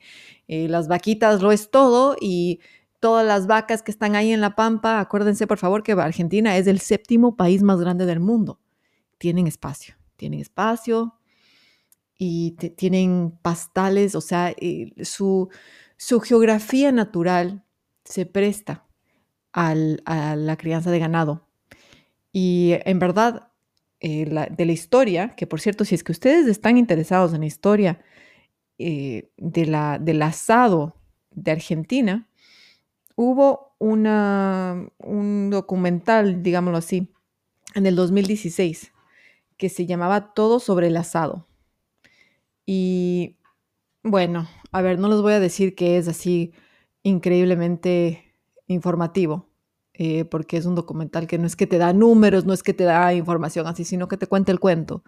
[0.49, 2.61] Eh, las vaquitas lo es todo y
[3.07, 6.67] todas las vacas que están ahí en la pampa, acuérdense por favor que Argentina es
[6.67, 8.59] el séptimo país más grande del mundo.
[9.17, 11.15] Tienen espacio, tienen espacio
[12.19, 15.49] y tienen pastales, o sea, eh, su,
[15.97, 17.65] su geografía natural
[18.05, 18.89] se presta
[19.53, 21.47] a la crianza de ganado.
[22.33, 23.53] Y en verdad,
[24.01, 27.47] eh, de la historia, que por cierto, si es que ustedes están interesados en la
[27.47, 28.01] historia
[28.79, 30.97] eh, de la, del asado
[31.31, 32.29] de Argentina,
[33.17, 37.13] hubo un documental, digámoslo así,
[37.75, 38.93] en el 2016,
[39.57, 41.47] que se llamaba Todo sobre el asado.
[42.65, 43.37] Y
[44.03, 46.53] bueno, a ver, no les voy a decir que es así
[47.03, 48.35] increíblemente
[48.67, 49.49] informativo,
[49.95, 52.75] eh, porque es un documental que no es que te da números, no es que
[52.75, 55.05] te da información así, sino que te cuenta el cuento.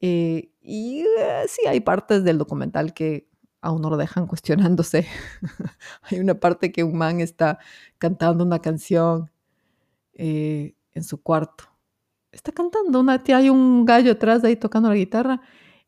[0.00, 3.27] Eh, y eh, sí, hay partes del documental que
[3.60, 5.06] aún no lo dejan cuestionándose.
[6.02, 7.58] hay una parte que un man está
[7.98, 9.30] cantando una canción
[10.14, 11.64] en su cuarto.
[12.32, 15.40] Está cantando una tía, hay un gallo atrás de ahí tocando la guitarra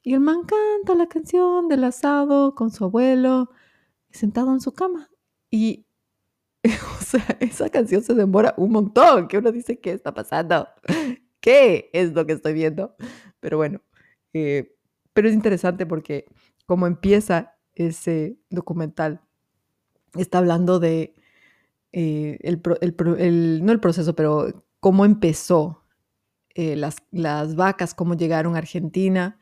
[0.02, 3.50] y el man canta la canción del asado con su abuelo
[4.10, 5.10] sentado en su cama.
[5.50, 5.86] Y
[6.98, 10.68] o sea, esa canción se demora un montón, que uno dice, ¿qué está pasando?
[11.40, 12.94] ¿Qué es lo que estoy viendo?
[13.40, 13.80] Pero bueno,
[14.34, 14.76] eh,
[15.12, 16.26] pero es interesante porque
[16.66, 17.54] como empieza
[17.88, 19.20] ese documental,
[20.14, 21.14] está hablando de
[21.92, 22.60] eh, el,
[23.64, 25.82] no el proceso, pero cómo empezó
[26.54, 29.38] eh, las, las vacas, cómo llegaron a Argentina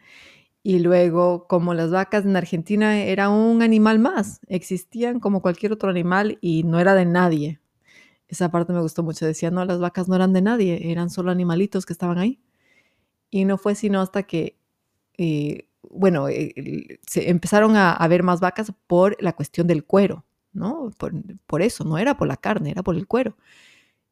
[0.62, 5.88] y luego, como las vacas en Argentina era un animal más, existían como cualquier otro
[5.90, 7.61] animal y no era de nadie.
[8.29, 9.27] Esa parte me gustó mucho.
[9.27, 12.40] Decía, no, las vacas no eran de nadie, eran solo animalitos que estaban ahí.
[13.31, 14.59] Y no fue sino hasta que,
[15.18, 20.91] eh, bueno, eh, se empezaron a, ver más vacas por la cuestión del cuero, ¿no?
[21.47, 23.37] Por, eso, no era por la carne, era por el cuero.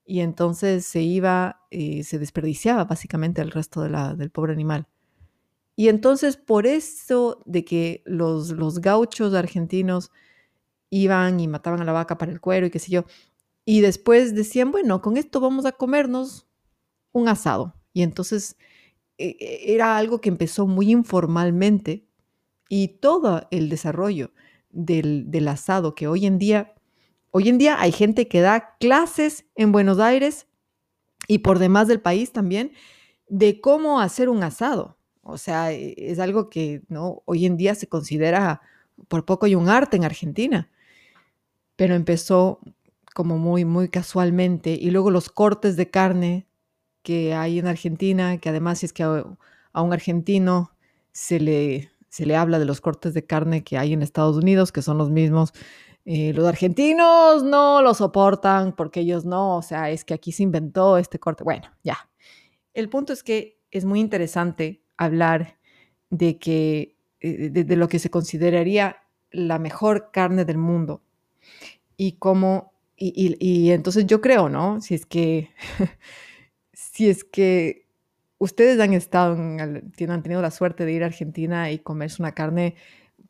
[0.05, 4.87] Y entonces se iba, eh, se desperdiciaba básicamente el resto del pobre animal.
[5.77, 10.11] Y entonces por eso de que los, los gauchos argentinos
[10.91, 13.05] iban y mataban a la vaca para el cuero y qué sé yo,
[13.69, 16.47] y después decían, bueno, con esto vamos a comernos
[17.13, 17.75] un asado.
[17.93, 18.57] Y entonces
[19.19, 22.07] era algo que empezó muy informalmente
[22.69, 24.33] y todo el desarrollo
[24.71, 26.75] del, del, asado que hoy en día,
[27.31, 30.47] hoy en día hay gente que da clases en Buenos Aires
[31.29, 32.73] y por demás del país también
[33.29, 34.99] de cómo hacer un asado.
[35.23, 37.23] O sea, e, es algo que ¿no?
[37.25, 38.61] hoy en día se considera
[39.09, 40.71] por poco y un arte en Argentina.
[41.77, 42.61] Pero empezó
[43.15, 44.71] como muy, muy casualmente.
[44.81, 46.47] Y luego los cortes de carne
[47.07, 50.73] que hay en Argentina, que además es que a, un argentino
[51.13, 54.73] se le, se le habla de los cortes de carne que hay en Estados Unidos,
[54.73, 55.53] que son los mismos.
[56.05, 60.43] Eh, los argentinos no lo soportan porque ellos no, o sea, es que aquí se
[60.43, 61.45] inventó este corte.
[61.45, 62.11] Bueno, ya.
[62.75, 65.59] El punto es que es muy interesante hablar
[66.11, 68.97] de que eh, de, lo que se consideraría
[69.31, 71.05] la mejor carne del mundo.
[71.97, 74.81] Y como, y, entonces yo creo, ¿no?
[74.81, 75.51] Si es que,
[76.97, 77.87] si es que
[78.39, 82.75] ustedes han estado, han tenido la suerte de ir a Argentina y comerse una carne,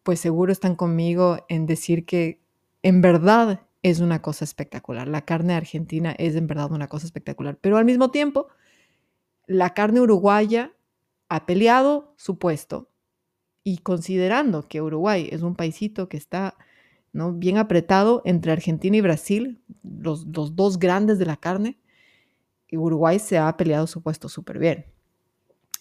[0.05, 2.41] pues seguro están conmigo en decir que
[2.85, 5.09] en verdad es una cosa espectacular.
[5.09, 7.59] La carne argentina es en verdad una cosa espectacular.
[7.61, 8.47] Pero al mismo tiempo,
[9.49, 10.73] la carne uruguaya
[11.29, 12.89] ha peleado su puesto
[13.65, 16.55] y considerando que Uruguay es un paisito que está
[17.13, 21.81] bien apretado entre Argentina y Brasil, los, dos grandes de la carne,
[22.73, 24.87] Uruguay se ha peleado su puesto súper bien.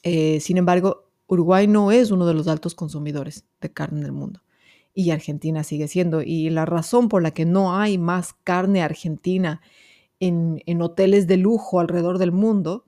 [0.04, 4.42] Eh, sin embargo, Uruguay no es uno de los altos consumidores de carne del mundo
[4.96, 6.24] y Argentina sigue siendo.
[6.24, 9.62] Y la razón por la que no hay más carne argentina
[10.20, 12.86] en, hoteles de lujo alrededor del mundo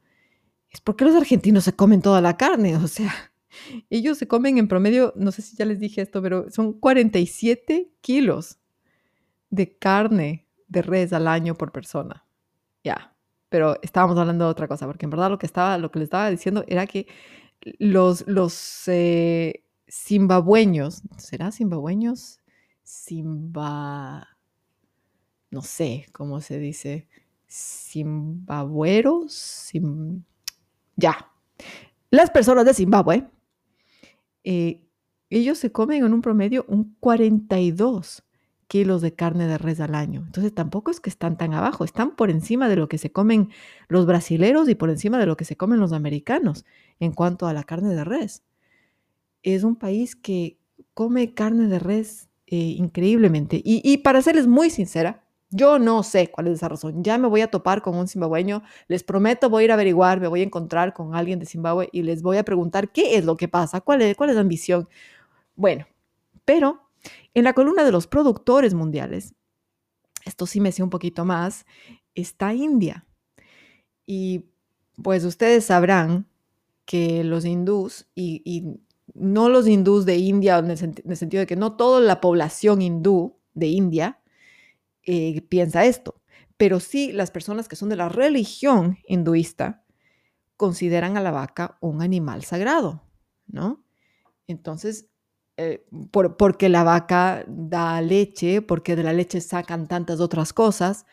[0.70, 2.78] es porque los argentinos se comen toda la carne.
[2.78, 3.14] O sea,
[3.90, 7.92] ellos se comen en promedio, no sé si ya les dije esto, pero son 47
[8.02, 8.58] kilos
[9.50, 12.26] de carne de res al año por persona.
[12.84, 13.17] Ya,
[13.50, 16.08] pero estábamos hablando de otra cosa, porque en verdad lo que, estaba, lo que les
[16.08, 17.08] estaba diciendo era que
[17.80, 22.40] los, los eh, zimbabueños, ¿será zimbabueños?
[22.86, 24.28] Zimba...
[25.52, 27.08] no sé cómo se dice,
[27.50, 29.72] zimbabueros,
[30.96, 31.32] ya.
[32.10, 33.28] Las personas de Zimbabue
[34.50, 34.82] eh,
[35.30, 38.24] ellos se comen en un promedio un 42
[38.68, 40.24] kilos de carne de res al año.
[40.26, 43.50] Entonces tampoco es que están tan abajo, están por encima de lo que se comen
[43.88, 46.66] los brasileros y por encima de lo que se comen los americanos
[47.00, 48.44] en cuanto a la carne de res.
[49.44, 50.58] Es un país que
[50.94, 53.62] come carne de res eh, increíblemente.
[53.64, 57.04] Y, para serles muy sincera, yo no sé cuál es esa razón.
[57.04, 58.64] Ya me voy a topar con un zimbabueño.
[58.88, 61.90] Les prometo, voy a ir a averiguar, me voy a encontrar con alguien de Zimbabue
[61.92, 64.42] y les voy a preguntar qué es lo que pasa, cuál es, cuál es la
[64.42, 64.88] ambición.
[65.56, 65.88] Bueno,
[66.46, 66.87] pero
[67.34, 69.34] en la columna de los productores mundiales,
[70.26, 71.66] esto sí me sé un poquito más,
[72.16, 73.06] está India.
[74.06, 74.46] Y
[75.02, 76.28] pues ustedes sabrán
[76.86, 78.80] que los hindús, y,
[79.14, 83.38] no los hindús de India en el sentido de que no toda la población hindú
[83.54, 84.22] de India,
[85.04, 86.22] eh, piensa esto,
[86.58, 89.86] pero sí las personas que son de la religión hinduista
[90.58, 93.04] consideran a la vaca un animal sagrado,
[93.48, 93.84] ¿no?
[94.48, 95.08] Entonces,
[95.58, 101.08] eh, porque la vaca da leche, porque de la leche sacan tantas otras cosas,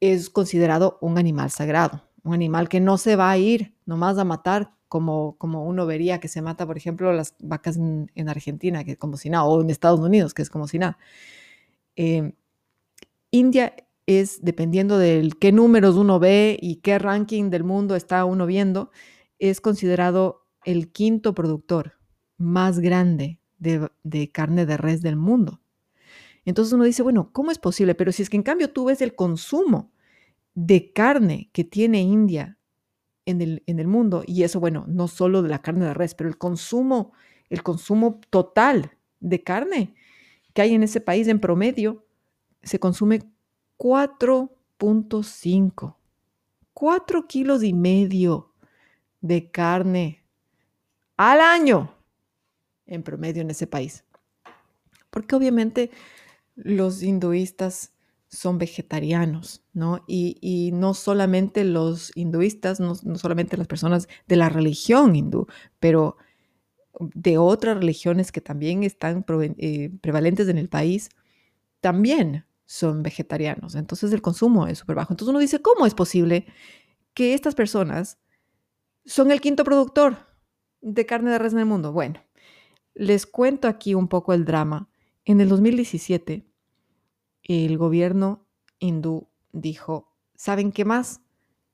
[0.00, 4.24] es considerado un animal sagrado, un animal que no se va a ir nomás a
[4.24, 8.92] matar como, como uno vería que se mata, por ejemplo, las vacas en, Argentina, que
[8.92, 10.98] es como si nada, o en Estados Unidos, que es como si nada.
[11.96, 12.32] Eh,
[13.30, 13.74] India
[14.06, 18.90] es, dependiendo de qué números uno ve y qué ranking del mundo está uno viendo,
[19.38, 21.98] es considerado el quinto productor
[22.38, 25.60] más grande de, carne de res del mundo.
[26.44, 27.94] Entonces uno dice, bueno, ¿cómo es posible?
[27.94, 29.90] Pero si es que en cambio tú ves el consumo
[30.54, 32.58] de carne que tiene India
[33.24, 36.14] en el, en el mundo, y eso, bueno, no solo de la carne de res,
[36.14, 37.12] pero el consumo,
[37.50, 39.94] el consumo total de carne
[40.54, 42.04] que hay en ese país en promedio
[42.62, 43.22] se consume
[43.78, 45.96] 4.5,
[46.72, 48.52] 4 kilos y medio
[49.20, 50.24] de carne
[51.16, 51.95] al año
[52.86, 54.04] en promedio en ese país.
[55.10, 55.90] Porque obviamente
[56.54, 57.92] los hinduistas
[58.28, 60.04] son vegetarianos, ¿no?
[60.06, 65.46] Y, no solamente los hinduistas, no, solamente las personas de la religión hindú,
[65.78, 66.16] pero
[66.98, 69.24] de otras religiones que también están
[69.58, 71.10] eh, prevalentes en el país,
[71.80, 73.74] también son vegetarianos.
[73.74, 75.12] Entonces el consumo es súper bajo.
[75.12, 76.46] Entonces uno dice, ¿cómo es posible
[77.14, 78.18] que estas personas
[79.04, 80.16] son el quinto productor
[80.80, 81.92] de carne de res en el mundo?
[81.92, 82.20] Bueno,
[82.96, 84.88] les cuento aquí un poco el drama.
[85.24, 86.46] En el 2017,
[87.44, 88.46] el gobierno
[88.78, 91.20] hindú dijo, ¿saben qué más?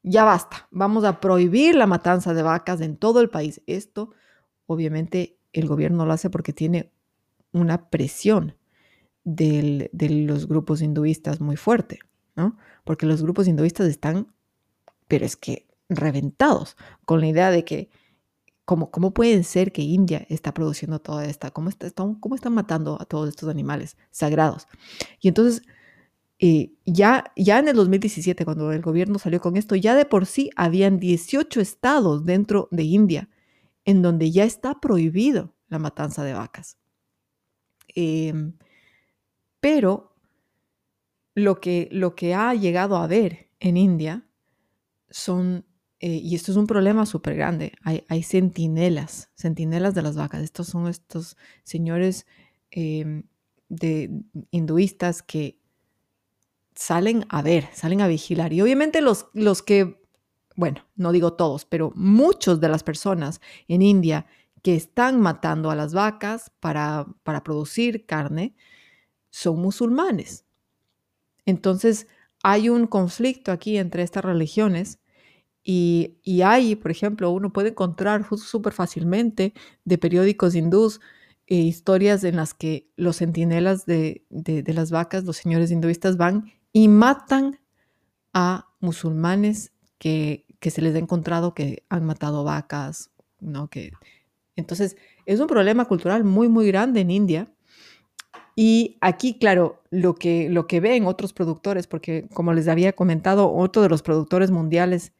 [0.02, 3.62] Ya basta, vamos a prohibir la matanza de vacas en todo el país.
[3.66, 4.10] Esto,
[4.66, 6.92] obviamente, el gobierno lo hace porque tiene
[7.52, 8.56] una presión
[9.24, 9.90] de
[10.26, 12.00] los grupos hinduistas muy fuerte,
[12.34, 12.56] ¿no?
[12.82, 14.34] Porque los grupos hinduistas están,
[15.06, 17.90] pero es que reventados con la idea de que,
[18.64, 23.00] ¿cómo, cómo puede ser que India está produciendo toda esta, cómo, está, cómo están matando
[23.00, 24.66] a todos estos animales sagrados?
[25.20, 25.62] Y entonces,
[26.38, 30.26] eh, ya, ya en el 2017, cuando el gobierno salió con esto, ya de por
[30.26, 33.28] sí habían 18 estados dentro de India
[33.84, 36.78] en donde ya está prohibido la matanza de vacas.
[37.94, 38.32] Eh,
[39.60, 40.14] pero
[41.34, 44.26] lo que, lo que ha llegado a ver en India
[45.10, 45.64] son
[46.04, 47.74] eh, y esto es un problema súper grande.
[47.84, 50.42] Hay, hay centinelas, centinelas de las vacas.
[50.42, 52.26] Estos son estos señores
[52.72, 53.22] em,
[53.68, 54.10] de
[54.50, 55.60] hinduistas que
[56.74, 58.52] salen a ver, salen a vigilar.
[58.52, 60.02] Y obviamente los, los que,
[60.56, 64.26] bueno, no digo todos, pero muchos de las personas en India
[64.62, 68.56] que están matando a las vacas para, para producir carne
[69.30, 70.46] son musulmanes.
[71.46, 72.08] Entonces,
[72.42, 74.98] hay un conflicto aquí entre estas religiones
[75.64, 79.54] y, y hay, por ejemplo, uno puede encontrar súper fácilmente
[79.84, 81.00] de periódicos hindús
[81.46, 86.52] eh, historias en las que los centinelas de, de, las vacas, los señores hinduistas, van
[86.72, 87.60] y matan
[88.32, 93.10] a musulmanes que, que, se les ha encontrado que han matado vacas,
[93.40, 93.68] ¿no?
[93.68, 93.92] Que,
[94.56, 94.96] entonces,
[95.26, 97.52] es un problema cultural muy, muy grande en India.
[98.54, 103.52] Y aquí, claro, lo que, lo que ven otros productores, porque como les había comentado,
[103.52, 105.12] otro de los productores mundiales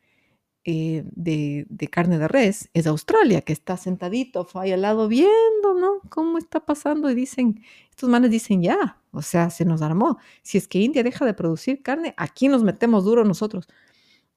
[0.64, 6.00] eh, de, carne de res es Australia, que está sentadito ahí al lado viendo, ¿no?
[6.08, 7.10] ¿Cómo está pasando?
[7.10, 10.18] Y dicen, estos manes dicen, ya, o sea, se nos armó.
[10.42, 13.68] Si es que India deja de producir carne, aquí nos metemos duro nosotros.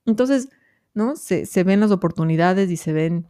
[0.05, 0.49] Entonces,
[0.93, 1.15] ¿no?
[1.15, 3.28] Se, ven las oportunidades y se ven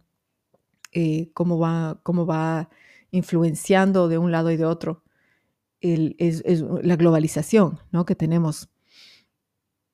[0.94, 2.70] eh, cómo, va, cómo va
[3.12, 5.06] influenciando de un lado y de otro
[5.82, 8.06] es, la globalización, ¿no?
[8.06, 8.70] Que tenemos.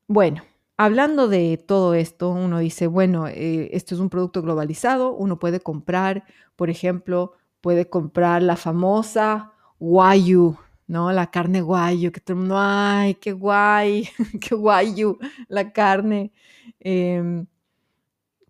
[0.07, 0.43] Bueno,
[0.77, 5.59] hablando de todo esto, uno dice, bueno, eh, esto es un producto globalizado, uno puede
[5.59, 10.57] comprar, por ejemplo, puede comprar la famosa guayu,
[10.87, 11.11] ¿no?
[11.11, 14.09] La carne guayu, que todo el mundo, ay, qué guay,
[14.41, 15.17] qué guayu,
[15.47, 16.31] la carne.
[16.79, 17.45] Em,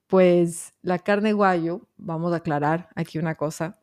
[0.07, 3.79] pues la carne guayu, vamos a aclarar aquí una cosa,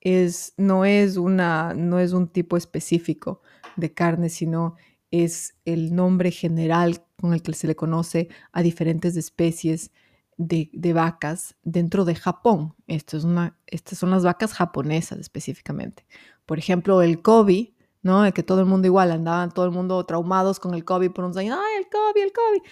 [0.00, 3.42] es, no, es una, no es un tipo específico
[3.76, 4.76] de carne, sino
[5.10, 9.90] es el nombre general con el que se le conoce a diferentes especies
[10.36, 12.74] de, vacas dentro de Japón.
[12.86, 16.06] Esto es una, estas son las vacas japonesas específicamente.
[16.44, 18.24] Por ejemplo, el Kobe, ¿no?
[18.24, 21.24] El que todo el mundo igual, andaban todo el mundo traumados con el Kobe por
[21.24, 21.58] unos años.
[21.58, 22.62] ¡Ay, el Kobe, el Kobe!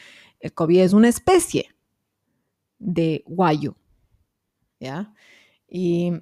[0.41, 1.75] El Kobe es una especie
[2.79, 3.77] de guayo,
[4.79, 5.15] ¿ya?
[5.67, 6.13] Y,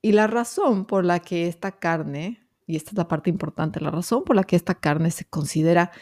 [0.00, 3.90] y la razón por la que esta carne, y esta es la parte importante, la
[3.90, 5.92] razón por la que esta carne se considera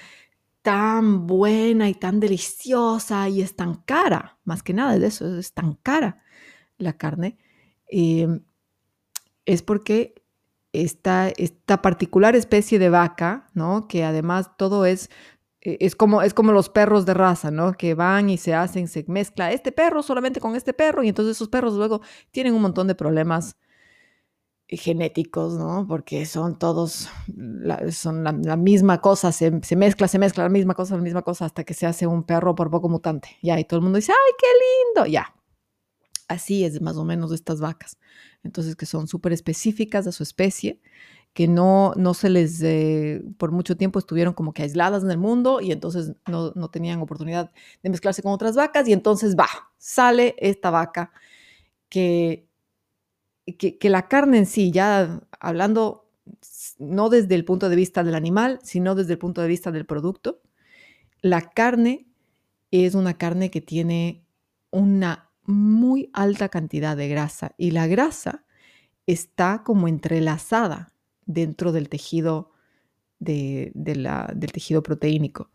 [0.65, 5.53] tan buena y tan deliciosa y es tan cara, más que nada de eso, es
[5.53, 6.23] tan cara
[6.79, 7.37] la carne,
[7.87, 8.43] em,
[9.45, 10.15] es porque
[10.73, 13.89] esta, esta particular especie de vaca, ¿no?
[13.89, 15.11] Que además todo es,
[15.61, 17.75] e, es como, es como los perros de raza, ¿no?
[17.75, 21.37] Que van y se hacen, se mezcla este perro solamente con este perro y entonces
[21.37, 22.01] esos perros luego
[22.31, 23.59] tienen un montón de problemas
[24.69, 25.87] genéticos, ¿no?
[25.87, 30.97] Porque son todos, la, son la, misma cosa, se, mezcla, se mezcla la misma cosa,
[30.97, 33.37] la misma cosa, hasta que se hace un perro por poco mutante.
[33.43, 34.47] Ya, y todo el mundo dice, ¡ay, qué
[35.03, 35.13] lindo!
[35.13, 35.35] Ya.
[36.29, 37.99] Así es más o menos estas vacas.
[38.43, 40.81] Entonces, que son súper específicas de su especie,
[41.35, 45.19] que no, no se les, eh, por mucho tiempo estuvieron como que aisladas en el
[45.19, 47.51] mundo y entonces no, no tenían oportunidad
[47.83, 51.13] de mezclarse con otras vacas y entonces va, sale esta vaca
[51.89, 52.49] que
[53.53, 56.09] que, la carne en sí, ya hablando
[56.79, 59.87] no desde el punto de vista del animal, sino desde el punto de vista del
[59.87, 60.41] producto,
[61.21, 62.07] la carne
[62.71, 64.25] es una carne que tiene
[64.71, 68.45] una muy alta cantidad de grasa y la grasa
[69.07, 70.95] está como entrelazada
[71.27, 72.51] dentro del tejido
[73.19, 73.73] del
[74.53, 75.51] tejido proteínico.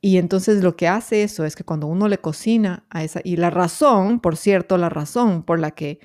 [0.00, 3.36] Y entonces lo que hace eso es que cuando uno le cocina a esa, y
[3.36, 5.98] la razón, por cierto, la razón por la que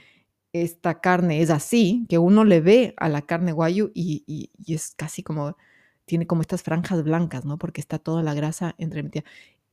[0.53, 5.23] esta carne es así, que uno le ve a la carne guayu y, es casi
[5.23, 5.55] como,
[6.05, 7.57] tiene como estas franjas blancas, ¿no?
[7.57, 9.23] Porque está toda la grasa entremetida.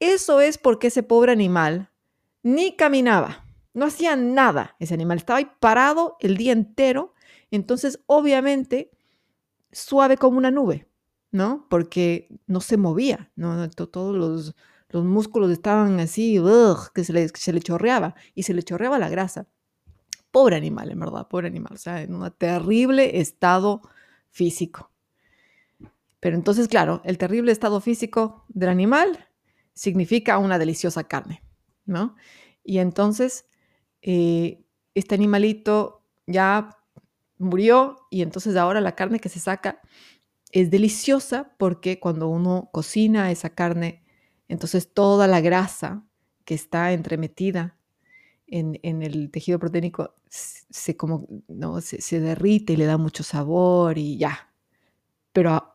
[0.01, 1.91] Eso es porque ese pobre animal
[2.43, 4.77] ni caminaba, no hacía nada.
[4.79, 7.15] Ese animal estaba ahí parado el día entero,
[7.51, 8.91] entonces obviamente
[9.73, 10.89] suave como una nube,
[11.31, 11.67] ¿no?
[11.71, 13.69] Porque no se movía, ¿no?
[13.71, 14.55] Todos los,
[14.91, 16.41] los músculos estaban así,
[16.95, 19.47] que se le, se le chorreaba y se le chorreaba la grasa.
[20.37, 23.81] Pobre animal, en verdad, pobre animal, o sea, en un terrible estado
[24.29, 24.91] físico.
[26.21, 29.31] Pero entonces, claro, el terrible estado físico del animal
[29.73, 31.43] significa una deliciosa carne,
[31.87, 32.17] ¿no?
[32.63, 33.47] Y entonces,
[34.03, 34.63] eh,
[34.95, 36.77] este animalito ya
[37.39, 39.81] murió y entonces ahora la carne que se saca
[40.53, 44.05] es deliciosa porque cuando uno cocina esa carne,
[44.49, 46.05] entonces toda la grasa
[46.45, 47.76] que está entremetida
[48.49, 51.81] en, el tejido proteínico se, como, ¿no?
[51.81, 54.51] Se, derrite y le da mucho sabor y ya.
[55.33, 55.75] Pero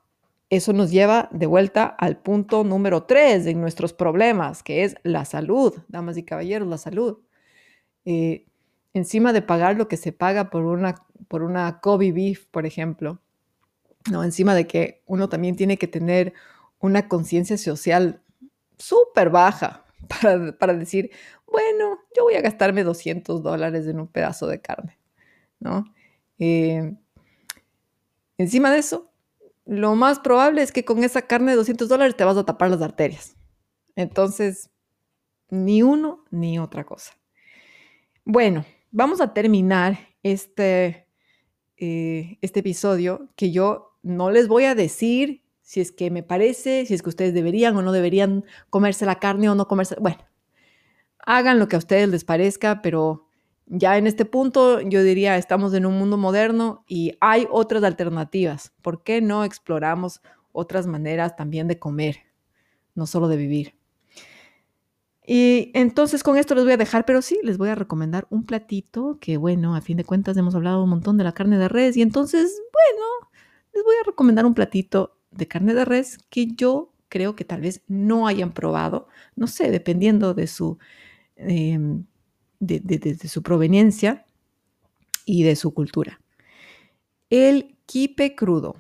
[0.49, 5.25] eso nos lleva de vuelta al punto número tres de nuestros problemas, que es la
[5.25, 7.19] salud, damas y caballeros, la salud.
[8.05, 8.45] Eh,
[8.93, 10.95] encima de pagar lo que se paga por una,
[11.27, 13.19] por una Kobe beef, por ejemplo,
[14.09, 14.23] ¿no?
[14.23, 16.33] encima de que uno también tiene que tener
[16.79, 18.21] una conciencia social
[18.77, 19.85] súper baja
[20.59, 21.11] para, decir,
[21.45, 24.97] bueno, yo voy a gastarme 200 dólares en un pedazo de carne,
[25.59, 25.85] ¿no?
[26.39, 26.95] Eh,
[28.37, 29.11] encima de eso,
[29.65, 32.69] lo más probable es que con esa carne de 200 dólares te vas a tapar
[32.69, 33.35] las arterias.
[33.95, 34.71] Entonces,
[35.49, 37.13] ni uno ni otra cosa.
[38.25, 41.07] Bueno, vamos a terminar este,
[41.77, 46.85] eh, este episodio que yo no les voy a decir si es que me parece,
[46.85, 49.95] si es que ustedes deberían o no deberían comerse la carne o no comerse.
[49.99, 50.19] Bueno,
[51.25, 53.27] hagan lo que a ustedes les parezca, pero
[53.65, 58.73] ya en este punto yo diría, estamos en un mundo moderno y hay otras alternativas.
[58.81, 62.17] ¿Por qué no exploramos otras maneras también de comer,
[62.95, 63.75] no solo de vivir?
[65.25, 68.45] Y entonces con esto les voy a dejar, pero sí, les voy a recomendar un
[68.45, 71.69] platito que, bueno, a fin de cuentas hemos hablado un montón de la carne de
[71.69, 73.31] res y entonces, bueno,
[73.73, 77.61] les voy a recomendar un platito de carne de res que yo creo que tal
[77.61, 80.77] vez no hayan probado, no sé, dependiendo de su...
[81.35, 82.05] Em,
[82.61, 84.25] de, su proveniencia
[85.25, 86.21] y de su cultura.
[87.29, 88.75] El kipe crudo.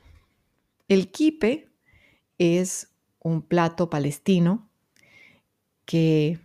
[0.87, 1.69] El kipe
[2.37, 2.89] es
[3.19, 4.69] un plato palestino
[5.85, 6.39] que,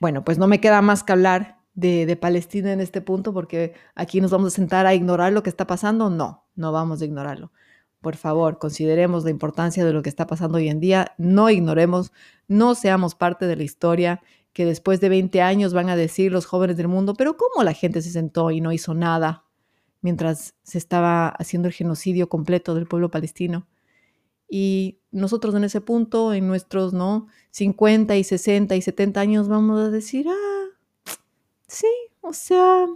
[0.00, 3.74] bueno, pues no me queda más que hablar de, de, Palestina en este punto porque
[3.94, 6.10] aquí nos vamos a sentar a ignorar lo que está pasando.
[6.10, 7.52] No, no vamos a ignorarlo.
[8.02, 11.14] Por favor, consideremos la importancia de lo que está pasando hoy en día.
[11.18, 12.12] No ignoremos,
[12.48, 14.20] no seamos parte de la historia
[14.52, 17.72] que después de 20 años van a decir los jóvenes del mundo, pero ¿cómo la
[17.72, 19.44] gente se sentó y no hizo nada
[20.00, 23.68] mientras se estaba haciendo el genocidio completo del pueblo palestino?
[24.48, 27.28] Y nosotros en ese punto, en nuestros ¿no?
[27.52, 31.12] 50 y 60 y 70 años, vamos a decir, ah,
[31.68, 31.86] sí,
[32.20, 32.86] o sea,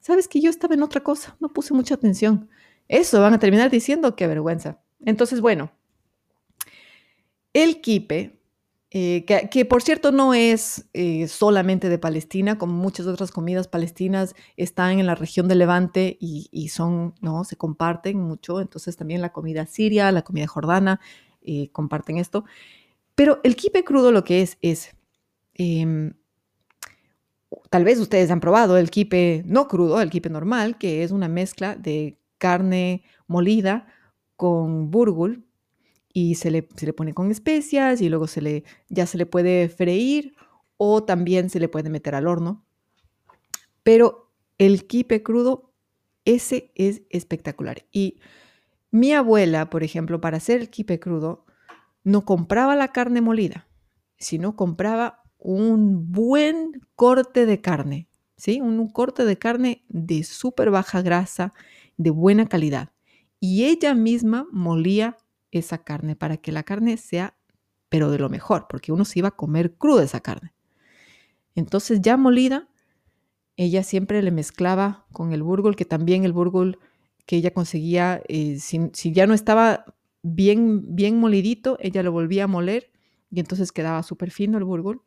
[0.00, 2.50] sabes que yo estaba en otra cosa, no puse mucha atención.
[2.88, 4.80] Eso van a terminar diciendo, qué vergüenza.
[5.04, 5.70] Entonces, bueno,
[7.52, 8.36] el kipe
[8.90, 14.34] eh, que, por cierto no es eh, solamente de Palestina, como muchas otras comidas palestinas
[14.56, 17.44] están en la región de Levante y, son, ¿no?
[17.44, 21.00] Se comparten mucho, entonces también la comida siria, la comida jordana,
[21.42, 22.44] eh, comparten esto.
[23.14, 24.96] Pero el kipe crudo lo que es, es,
[25.54, 26.14] em,
[27.70, 31.28] tal vez ustedes han probado el kipe no crudo, el kipe normal, que es una
[31.28, 33.86] mezcla de carne molida
[34.36, 35.46] con burgul,
[36.16, 40.34] y se le, pone con especias y luego se le, ya se le puede freír
[40.78, 42.64] o también se le puede meter al horno.
[43.82, 45.74] Pero el kipe crudo,
[46.24, 47.84] ese es espectacular.
[47.92, 48.18] Y
[48.90, 51.44] mi abuela, por ejemplo, para hacer el kipe crudo,
[52.02, 53.68] no compraba la carne molida,
[54.16, 58.08] sino compraba un buen corte de carne,
[58.38, 58.62] ¿sí?
[58.62, 61.52] Un, corte de carne de súper baja grasa,
[61.96, 62.92] de buena calidad.
[63.40, 65.16] Y ella misma molía
[65.50, 67.36] esa carne para que la carne sea,
[67.88, 70.52] pero de lo mejor, porque uno se iba a comer cruda esa carne.
[71.54, 72.68] Entonces ya molida,
[73.56, 76.78] ella siempre le mezclaba con el burgol, que también el burgol
[77.24, 79.84] que ella conseguía, eh, si, ya no estaba
[80.22, 82.90] bien, bien molidito, ella lo volvía a moler
[83.30, 85.02] y entonces quedaba súper fino el burgol.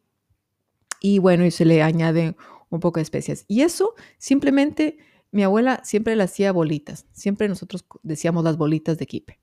[1.00, 2.36] Y bueno, y se le añade
[2.70, 3.46] un poco de especias.
[3.48, 4.98] Y eso simplemente,
[5.32, 7.06] mi abuela siempre le hacía bolitas.
[7.12, 9.40] Siempre nosotros decíamos las bolitas de kipe.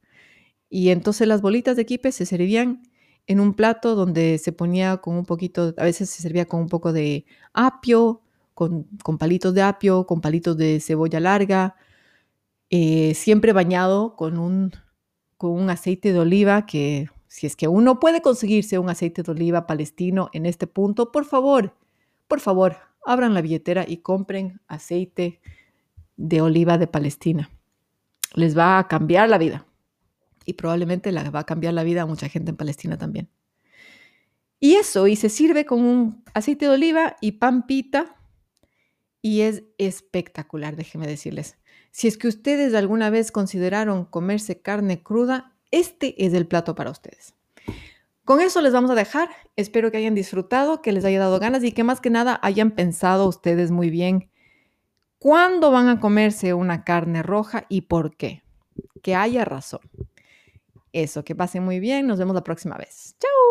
[0.69, 2.83] Y entonces las bolitas de quipe se servían
[3.27, 6.69] en un plato donde se ponía con un poquito, a veces se servía con un
[6.69, 8.23] poco de apio,
[8.55, 8.87] con,
[9.19, 11.77] palitos de apio, con palitos de cebolla larga,
[12.71, 14.73] eh, siempre bañado con un,
[15.37, 19.31] con un aceite de oliva que si es que uno puede conseguirse un aceite de
[19.31, 21.77] oliva palestino en este punto, por favor,
[22.29, 25.41] por favor, abran la billetera y compren aceite
[26.17, 27.51] de oliva de Palestina.
[28.35, 29.67] Les va a cambiar la vida
[30.45, 33.29] y probablemente la va a cambiar la vida a mucha gente en Palestina también.
[34.59, 38.17] Y eso, y se sirve con un aceite de oliva y pan pita
[39.21, 41.59] y es espectacular, déjenme decirles.
[41.91, 46.91] Si es que ustedes alguna vez consideraron comerse carne cruda, este es el plato para
[46.91, 47.35] ustedes.
[48.25, 49.29] Con eso les vamos a dejar.
[49.57, 52.73] Espero que hayan disfrutado, que les haya dado ganas y que más que nada hayan
[52.73, 54.31] pensado ustedes muy bien
[55.27, 58.45] cuándo van a comerse una carne roja y por qué.
[59.03, 59.81] Que haya razón.
[60.93, 62.07] Eso, que pasen muy bien.
[62.07, 63.17] Nos vemos la próxima vez.
[63.19, 63.47] Chao.